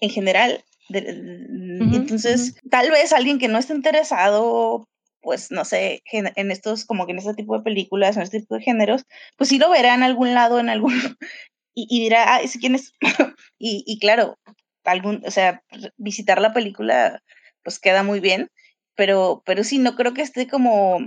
[0.00, 0.64] en general.
[0.88, 4.88] entonces, tal vez alguien que no esté interesado,
[5.20, 8.56] pues no sé, en estos, como que en este tipo de películas, en este tipo
[8.56, 9.04] de géneros,
[9.36, 10.94] pues sí lo verá en algún lado, en algún,
[11.74, 12.92] y, dirá, ah, ¿ese quién es?
[13.58, 14.38] y, y claro,
[14.84, 15.62] algún, o sea,
[15.96, 17.22] visitar la película,
[17.62, 18.48] pues queda muy bien,
[18.96, 20.98] pero, pero sí, no creo que esté como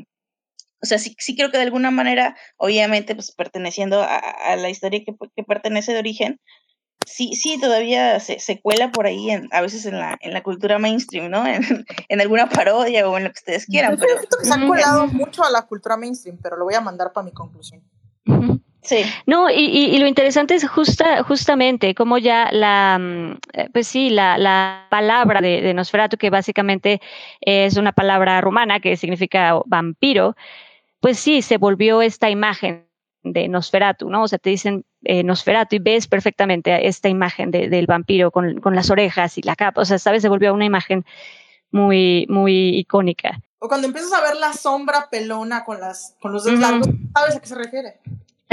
[0.84, 5.02] o sea, sí, sí creo que de alguna manera, obviamente, pues perteneciendo a, la historia
[5.06, 6.42] que, que, pertenece de origen,
[7.08, 10.44] sí, sí, todavía se, se cuela por ahí, en, a veces en la, en la
[10.44, 11.46] cultura mainstream, ¿no?
[11.48, 13.98] En, en alguna parodia o en lo que ustedes quieran.
[13.98, 17.14] Pero, que se ha colado mucho a la cultura mainstream, pero lo voy a mandar
[17.14, 17.82] para mi conclusión.
[18.82, 19.06] Sí.
[19.26, 24.10] No, y, y, lo interesante es justa, justamente cómo ya la, mm, eh, pues sí,
[24.10, 27.00] la, la palabra de, de, Nosferatu, que básicamente
[27.40, 30.36] es una palabra rumana que significa vampiro,
[31.04, 32.88] pues sí, se volvió esta imagen
[33.24, 34.24] de Nosferatu, ¿no?
[34.24, 38.74] O sea, te dicen eh, Nosferatu y ves perfectamente esta imagen del vampiro con, con,
[38.74, 41.04] las orejas y la capa, o sea, sabes, se volvió una imagen
[41.72, 43.38] muy, muy icónica.
[43.60, 47.36] O cuando empiezas a ver la sombra pelona con, las, con los dedos largos, sabes
[47.36, 48.00] a qué se refiere.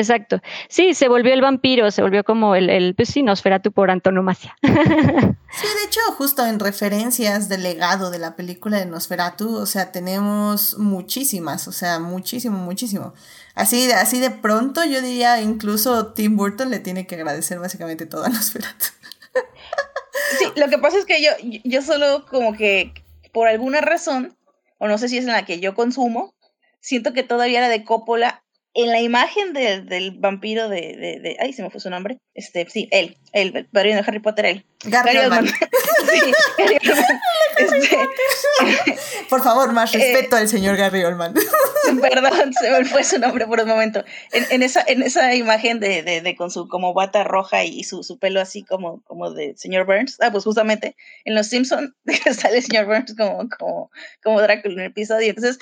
[0.00, 0.40] Exacto.
[0.70, 4.56] Sí, se volvió el vampiro, se volvió como el, el pues sí, Nosferatu por antonomasia.
[4.62, 9.92] sí, de hecho, justo en referencias del legado de la película de Nosferatu, o sea,
[9.92, 13.12] tenemos muchísimas, o sea, muchísimo, muchísimo.
[13.54, 18.24] Así, así de pronto yo diría incluso Tim Burton le tiene que agradecer básicamente todo
[18.24, 18.86] a Nosferatu.
[20.38, 21.30] sí, lo que pasa es que yo,
[21.64, 22.94] yo solo como que
[23.32, 24.34] por alguna razón,
[24.78, 26.34] o no sé si es en la que yo consumo,
[26.80, 28.42] siento que todavía la de Coppola
[28.74, 32.18] en la imagen del vampiro de, de, de, Ay, se me fue su nombre.
[32.34, 34.66] Este, sí, él, el padrino de Harry Potter, él.
[34.84, 35.46] Gary, Oldman.
[36.12, 37.04] sí, Gary Oldman.
[37.60, 38.96] Este,
[39.28, 41.34] por favor, más respeto al señor Gary Oldman.
[42.00, 44.02] Perdón, se me fue su nombre por un momento.
[44.32, 47.84] En, en esa, en esa imagen de, de, de, con su como bata roja y
[47.84, 50.16] su, su pelo así como, como de señor Burns.
[50.20, 51.92] Ah, pues justamente en Los Simpsons
[52.34, 53.90] sale el señor Burns como, como,
[54.22, 55.28] como Drácula en el episodio.
[55.28, 55.58] Entonces,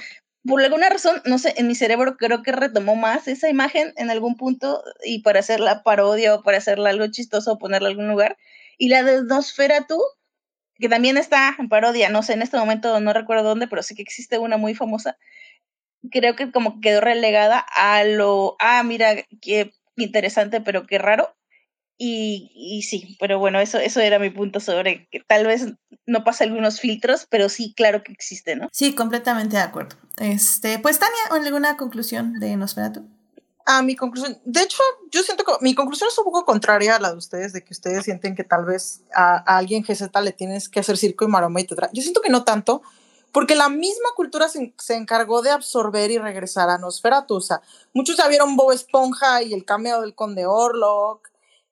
[0.47, 4.11] por alguna razón, no sé, en mi cerebro creo que retomó más esa imagen en
[4.11, 8.09] algún punto y para hacerla parodia o para hacerla algo chistoso o ponerla en algún
[8.11, 8.39] lugar.
[8.79, 10.01] Y la de Nosferatu,
[10.77, 13.95] que también está en parodia, no sé, en este momento no recuerdo dónde, pero sí
[13.97, 15.19] que existe una muy famosa,
[16.13, 21.37] creo que como quedó relegada a lo, ah, mira, qué interesante, pero qué raro.
[22.01, 25.67] Y, y sí, pero bueno, eso, eso era mi punto sobre que tal vez
[26.07, 28.69] no pasa algunos filtros, pero sí, claro que existe, ¿no?
[28.73, 29.97] Sí, completamente de acuerdo.
[30.17, 33.05] Este, pues Tania, ¿alguna conclusión de Nosferatu?
[33.67, 34.79] A mi conclusión, de hecho,
[35.11, 37.75] yo siento que mi conclusión es un poco contraria a la de ustedes, de que
[37.75, 41.29] ustedes sienten que tal vez a, a alguien GZ le tienes que hacer circo y
[41.29, 41.91] maroma y tetra.
[41.93, 42.81] Yo siento que no tanto,
[43.33, 47.35] porque la misma cultura se, se, encargó de absorber y regresar a Nosferatu.
[47.35, 47.61] O sea,
[47.93, 51.29] muchos ya vieron Bob Esponja y el cameo del Conde Orlok,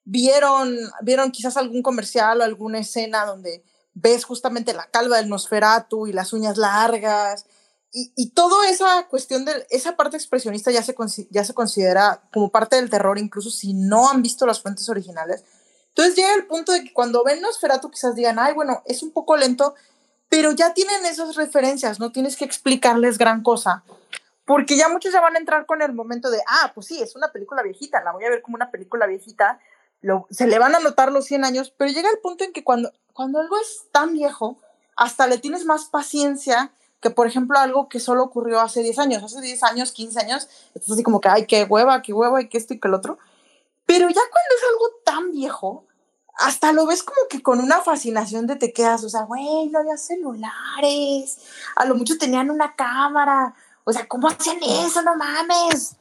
[0.09, 3.61] vieron, vieron quizás algún comercial o alguna escena donde
[3.93, 7.45] ves justamente la calva del Nosferatu y las uñas largas
[7.91, 10.95] y, y toda esa cuestión de esa parte expresionista ya se,
[11.29, 15.43] ya se considera como parte del terror, incluso si no han visto las fuentes originales.
[15.89, 19.11] Entonces llega el punto de que cuando ven Nosferatu quizás digan, ay, bueno, es un
[19.11, 19.75] poco lento,
[20.29, 23.83] pero ya tienen esas referencias, no tienes que explicarles gran cosa,
[24.45, 27.15] porque ya muchos ya van a entrar con el momento de, ah, pues sí, es
[27.15, 29.59] una película viejita, la voy a ver como una película viejita,
[30.01, 32.63] lo, se le van a notar los 100 años, pero llega el punto en que
[32.63, 34.57] cuando, cuando algo es tan viejo,
[34.95, 39.23] hasta le tienes más paciencia que, por ejemplo, algo que solo ocurrió hace 10 años,
[39.23, 42.49] hace 10 años, 15 años, estás así como que, ay, qué hueva, qué hueva, y
[42.49, 43.19] qué esto y qué el otro.
[43.85, 45.85] Pero ya cuando es algo tan viejo,
[46.37, 49.79] hasta lo ves como que con una fascinación de te quedas, o sea, güey, no
[49.79, 51.39] había celulares,
[51.75, 55.01] a lo mucho tenían una cámara, o sea, ¿cómo hacían eso?
[55.01, 55.95] No mames.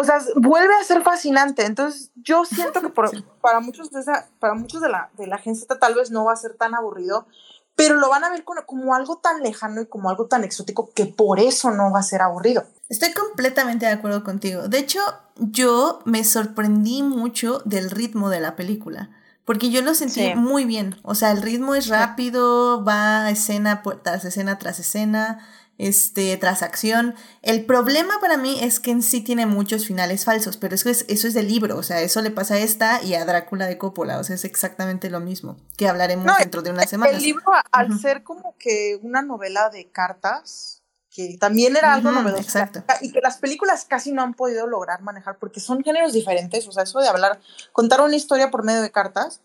[0.00, 1.66] O sea, vuelve a ser fascinante.
[1.66, 5.38] Entonces, yo siento que por, para muchos de esa, para muchos de la, de la
[5.38, 7.26] gente tal vez no va a ser tan aburrido,
[7.74, 10.92] pero lo van a ver como, como algo tan lejano y como algo tan exótico
[10.94, 12.62] que por eso no va a ser aburrido.
[12.88, 14.68] Estoy completamente de acuerdo contigo.
[14.68, 15.00] De hecho,
[15.34, 19.10] yo me sorprendí mucho del ritmo de la película.
[19.44, 20.34] Porque yo lo sentí sí.
[20.36, 20.94] muy bien.
[21.02, 25.44] O sea, el ritmo es rápido, va escena tras escena tras escena,
[25.78, 27.14] este, tras acción.
[27.40, 31.04] El problema para mí es que en sí tiene muchos finales falsos, pero eso es,
[31.08, 31.76] eso es del libro.
[31.76, 34.18] O sea, eso le pasa a esta y a Drácula de Coppola.
[34.18, 37.16] O sea, es exactamente lo mismo, que hablaremos no, dentro de unas semanas.
[37.16, 38.00] El libro, al uh -huh.
[38.00, 42.42] ser como que una novela de cartas, que también era algo uh -huh, novedoso.
[42.42, 42.82] Exacto.
[43.00, 46.66] Y que las películas casi no han podido lograr manejar porque son géneros diferentes.
[46.66, 47.40] O sea, eso de hablar,
[47.72, 49.40] contar una historia por medio de cartas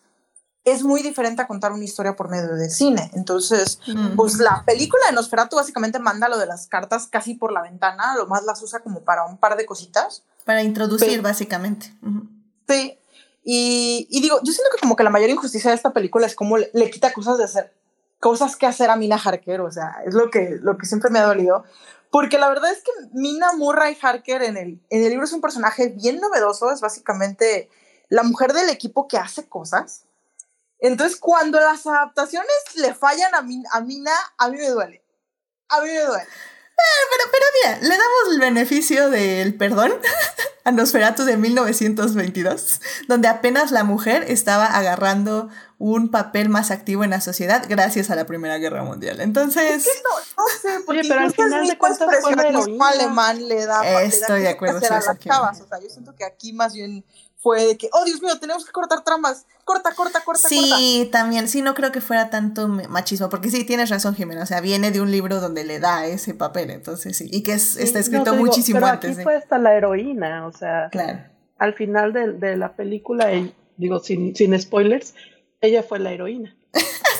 [0.66, 3.12] es muy diferente a contar una historia por medio de cine.
[3.14, 3.80] Entonces,
[4.16, 8.16] pues la película de Nosferatu básicamente manda lo de las cartas casi por la ventana,
[8.16, 10.24] lo más las usa como para un par de cositas.
[10.46, 11.94] Para introducir, Pero, básicamente.
[12.02, 12.30] Uh -huh.
[12.68, 12.98] Sí.
[13.44, 16.36] Y, y, digo, yo siento que como que la mayor injusticia de esta película es
[16.36, 17.74] como le, le quita cosas de hacer,
[18.22, 21.20] cosas que hacer a Mina Harker, o sea, es lo que, lo que siempre me
[21.20, 21.66] ha dolido.
[22.10, 25.42] Porque la verdad es que Mina Murray Harker en el, en el libro es un
[25.42, 27.70] personaje bien novedoso, es básicamente
[28.08, 30.06] la mujer del equipo que hace cosas.
[30.84, 35.02] Entonces, cuando las adaptaciones le fallan a, Min a Mina, a mí me duele.
[35.70, 36.24] A mí me duele.
[36.24, 39.94] Eh, pero, pero mira, le damos el beneficio del perdón
[40.66, 47.12] a Nosferatu de 1922, donde apenas la mujer estaba agarrando un papel más activo en
[47.12, 49.22] la sociedad gracias a la Primera Guerra Mundial.
[49.22, 49.86] Entonces...
[49.88, 52.34] Es que no, no sé, porque Oye, pero al final de cuentas fue
[52.90, 54.02] alemán le da...
[54.02, 54.80] Estoy le da de acuerdo.
[54.82, 55.62] Sí, a las chavas.
[55.62, 57.06] O sea, yo siento que aquí más bien
[57.44, 60.78] fue de que, oh Dios mío, tenemos que cortar tramas, corta, corta, corta, sí, corta.
[60.78, 64.46] Sí, también, sí, no creo que fuera tanto machismo, porque sí, tienes razón, Jimena, o
[64.46, 67.64] sea, viene de un libro donde le da ese papel, entonces sí, y que es,
[67.64, 69.10] sí, está escrito no, muchísimo digo, pero antes.
[69.10, 69.24] Aquí de...
[69.24, 71.20] fue hasta la heroína, o sea, claro.
[71.58, 73.28] al final de, de la película,
[73.76, 75.14] digo, sin, sin spoilers,
[75.60, 76.56] ella fue la heroína.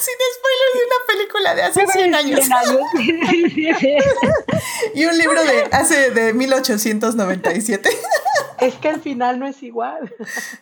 [0.04, 2.42] Sin spoilers de una película de hace 100 años.
[4.96, 7.90] y un libro de hace de 1897.
[8.60, 10.14] es que al final no es igual.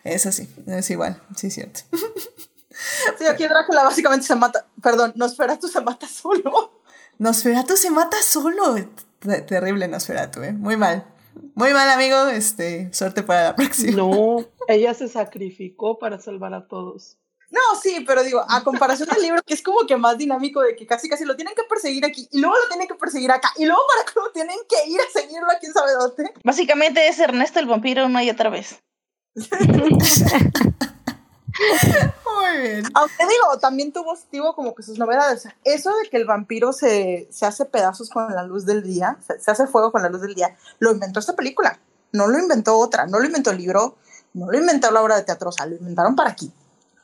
[0.04, 1.82] Eso sí, no es igual, sí es cierto.
[3.18, 6.82] Sí, aquí Drácula básicamente se mata, perdón, Nosferatu se mata solo.
[7.18, 8.76] Nosferatu se mata solo.
[9.48, 10.54] Terrible Nosferatu, ¿eh?
[10.54, 11.06] Muy mal.
[11.54, 12.28] Muy mal, amigo.
[12.28, 13.98] Este, suerte para la próxima.
[13.98, 17.18] No, ella se sacrificó para salvar a todos.
[17.52, 20.74] No, sí, pero digo, a comparación del libro, que es como que más dinámico de
[20.76, 23.52] que casi casi lo tienen que perseguir aquí y luego lo tienen que perseguir acá
[23.58, 26.34] y luego para que lo tienen que ir a seguirlo a quién sabe dónde.
[26.44, 28.82] Básicamente es Ernesto el vampiro una y otra vez.
[32.26, 32.84] Muy bien.
[32.94, 35.50] Aunque digo, también tuvo, tuvo como que sus novedades.
[35.66, 39.38] Eso de que el vampiro se, se hace pedazos con la luz del día, se,
[39.40, 41.80] se hace fuego con la luz del día, lo inventó esta película.
[42.14, 43.96] No lo inventó otra, no lo inventó el libro,
[44.34, 46.52] no lo inventó la obra de teatro, o sea, lo inventaron para aquí.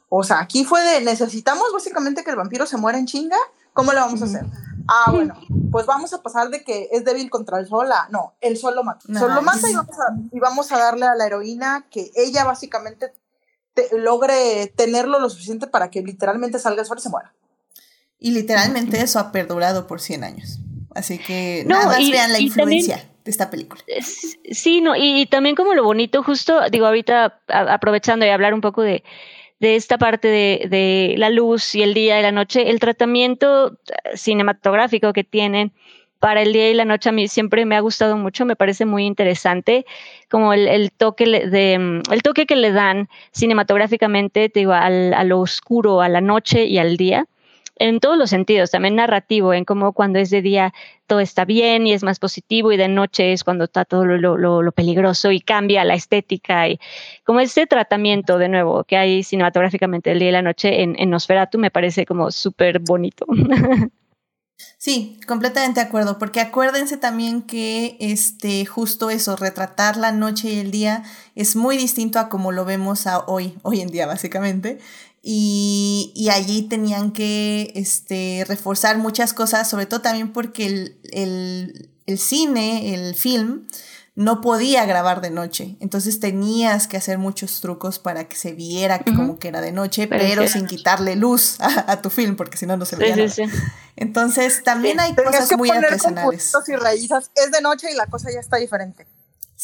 [0.10, 3.38] O sea, aquí fue de necesitamos básicamente que el vampiro se muera en chinga.
[3.74, 4.46] ¿Cómo le vamos a hacer?
[4.88, 5.36] Ah, bueno,
[5.72, 8.08] pues vamos a pasar de que es débil contra el sol a.
[8.10, 9.02] No, el sol lo mata.
[9.08, 12.10] El sol lo mata y vamos, a, y vamos a darle a la heroína que
[12.16, 13.12] ella básicamente
[13.74, 17.34] te, logre tenerlo lo suficiente para que literalmente salga el sol y se muera.
[18.18, 20.60] Y literalmente eso ha perdurado por 100 años.
[20.96, 22.96] Así que no, nada más y, vean la influencia.
[22.96, 23.84] También, de esta película.
[24.50, 28.54] Sí, no, y, y, también como lo bonito, justo, digo, ahorita a, aprovechando y hablar
[28.54, 29.04] un poco de,
[29.60, 33.78] de esta parte de, de, la luz y el día y la noche, el tratamiento
[34.14, 35.74] cinematográfico que tienen
[36.20, 38.86] para el día y la noche a mí siempre me ha gustado mucho, me parece
[38.86, 39.86] muy interesante,
[40.30, 45.40] como el, toque de mm, el toque que le dan cinematográficamente, digo, al, a lo
[45.40, 47.28] oscuro, a la noche y al día
[47.80, 50.74] en todos los sentidos, también narrativo, en cómo cuando es de día
[51.08, 54.72] todo está bien y es más positivo y de noche es cuando está todo lo,
[54.72, 56.80] peligroso y cambia la estética y
[57.24, 61.10] como este tratamiento de nuevo que hay cinematográficamente el día y la noche en, en
[61.10, 63.26] Nosferatu me parece como súper bonito.
[64.80, 70.60] Sí, completamente de acuerdo, porque acuérdense también que este justo eso, retratar la noche y
[70.60, 71.04] el día
[71.36, 74.80] es muy distinto a como lo vemos a hoy, hoy en día básicamente.
[75.30, 81.90] Y, y allí tenían que este, reforzar muchas cosas, sobre todo también porque el, el,
[82.06, 83.68] el cine, el film,
[84.16, 85.76] no podía grabar de noche.
[85.82, 90.08] Entonces tenías que hacer muchos trucos para que se viera como que era de noche,
[90.08, 93.28] pero, sin quitarle luz a, tu film, porque si no, no se veía.
[93.28, 93.44] Sí,
[93.98, 96.54] Entonces también hay cosas muy artesanales.
[96.70, 97.32] y raíces.
[97.36, 99.06] Es de noche y la cosa ya está diferente.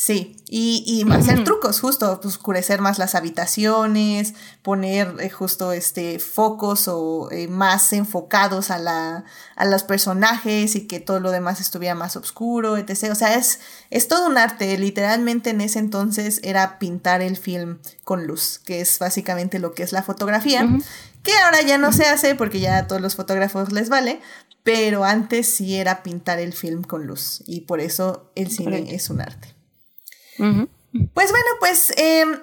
[0.05, 6.19] Sí, y, y hacer trucos, justo, pues, oscurecer más las habitaciones, poner eh, justo este
[6.19, 9.23] focos o eh, más enfocados a, la,
[9.55, 13.11] a los personajes y que todo lo demás estuviera más oscuro, etc.
[13.13, 14.77] O sea, es, es todo un arte.
[14.77, 19.83] Literalmente en ese entonces era pintar el film con luz, que es básicamente lo que
[19.83, 20.67] es la fotografía,
[21.23, 24.19] que ahora ya no se hace porque ya a todos los fotógrafos les vale,
[24.63, 29.09] pero antes sí era pintar el film con luz y por eso el cine es
[29.09, 29.52] un arte.
[30.37, 32.39] Pues bueno, pues em,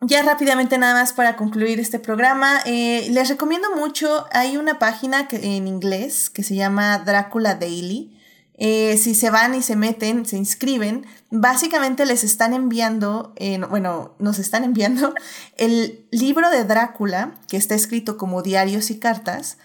[0.00, 5.28] ya rápidamente nada más para concluir este programa, eh, les recomiendo mucho, hay una página
[5.28, 8.18] que, en inglés que se llama Drácula Daily.
[8.64, 13.34] Eh, si se van y se meten, se inscriben, básicamente les están enviando,
[13.70, 15.14] bueno, nos están enviando
[15.56, 19.58] el libro de Drácula, que está escrito como diarios y cartas,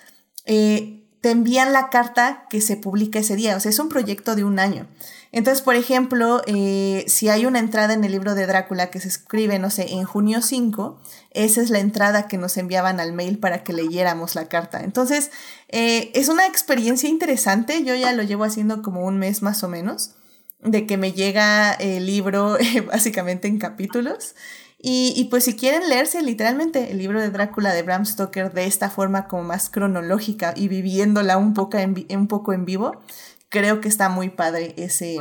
[0.46, 4.36] eh, te envían la carta que se publica ese día, o sea, es un proyecto
[4.36, 4.88] de un año.
[5.32, 9.10] Entonces, por ejemplo, eh, si hay una entrada en el libro de Drácula que se
[9.10, 11.02] escribe, no sé, en junio 5,
[11.32, 14.84] esa es la entrada que nos enviaban al mail para que leyéramos la carta.
[14.84, 15.32] Entonces,
[15.68, 19.68] eh, es una experiencia interesante, yo ya lo llevo haciendo como un mes más o
[19.68, 20.12] menos,
[20.60, 22.58] de que me llega el libro
[22.88, 24.34] básicamente en capítulos.
[24.80, 28.92] Y, pues si quieren leerse literalmente el libro de Drácula de Bram Stoker de esta
[28.92, 33.02] forma como más cronológica y viviéndola un poco en, un poco en vivo,
[33.50, 35.18] creo que está muy padre ese,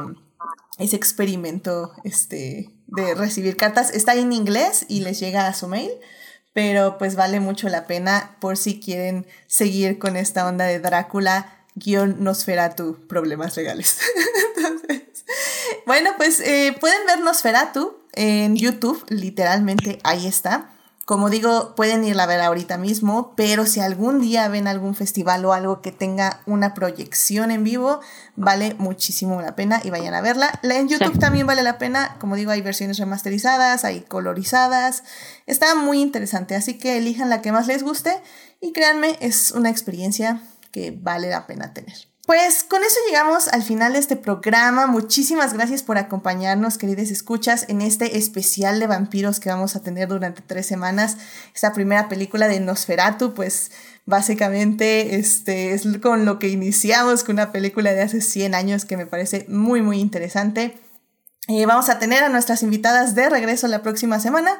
[0.79, 3.91] ese experimento este, de recibir cartas.
[3.95, 5.91] Está en inglés y les llega a su mail,
[6.53, 11.57] pero pues vale mucho la pena por si quieren seguir con esta onda de Drácula
[11.77, 14.01] guion Nosferatu, problemas legales.
[15.87, 20.71] bueno, pues eh, pueden ver Nosferatu en YouTube, literalmente ahí está.
[21.05, 25.45] Como digo, pueden irla a ver ahorita mismo, pero si algún día ven algún festival
[25.45, 28.01] o algo que tenga una proyección en vivo,
[28.35, 30.59] vale muchísimo la pena y vayan a verla.
[30.63, 35.05] La en YouTube también vale la pena, como digo, hay versiones remasterizadas, hay colorizadas,
[35.47, 38.21] está muy interesante, así que elijan la que más les guste
[38.61, 40.43] y créanme, es una experiencia
[40.73, 42.16] que vale la pena tener.
[42.27, 44.89] Pues con eso llegamos al final de este programa.
[44.89, 50.09] Muchísimas gracias por acompañarnos, queridas escuchas, en este especial de vampiros que vamos a tener
[50.09, 51.19] durante tres semanas.
[51.55, 53.71] Esta primera película de Nosferatu, pues
[54.07, 58.97] básicamente este, es con lo que iniciamos, con una película de hace 100 años que
[58.97, 60.77] me parece muy, muy interesante.
[61.47, 64.59] Eh, vamos a tener a nuestras invitadas de regreso la próxima semana.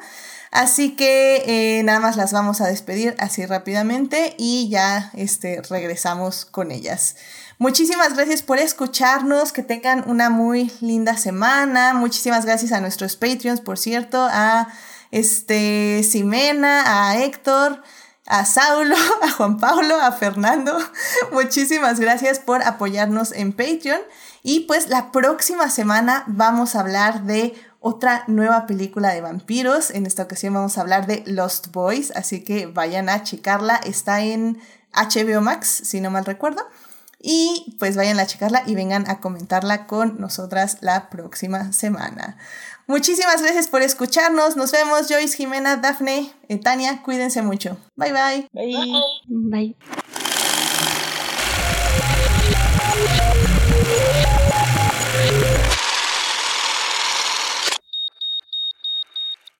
[0.51, 6.45] Así que eh, nada más las vamos a despedir así rápidamente y ya este, regresamos
[6.45, 7.17] con ellas.
[7.59, 11.95] Muchísimas gracias por escucharnos, que tengan una muy linda semana.
[11.95, 14.67] Muchísimas gracias a nuestros Patreons, por cierto, a
[15.09, 17.81] este Simena, a Héctor,
[18.27, 20.77] a Saulo, a Juan Pablo, a Fernando.
[21.31, 24.01] Muchísimas gracias por apoyarnos en Patreon.
[24.43, 29.89] Y pues la próxima semana vamos a hablar de otra nueva película de vampiros.
[29.89, 33.77] En esta ocasión vamos a hablar de Lost Boys, así que vayan a checarla.
[33.77, 34.61] Está en
[34.93, 36.61] HBO Max, si no mal recuerdo.
[37.19, 42.37] Y pues vayan a checarla y vengan a comentarla con nosotras la próxima semana.
[42.85, 44.55] Muchísimas gracias por escucharnos.
[44.55, 47.01] Nos vemos, Joyce, Jimena, Dafne, eh, Tania.
[47.01, 47.77] Cuídense mucho.
[47.95, 48.47] Bye bye.
[48.53, 48.75] Bye.
[49.27, 49.75] Bye.
[54.07, 54.36] bye.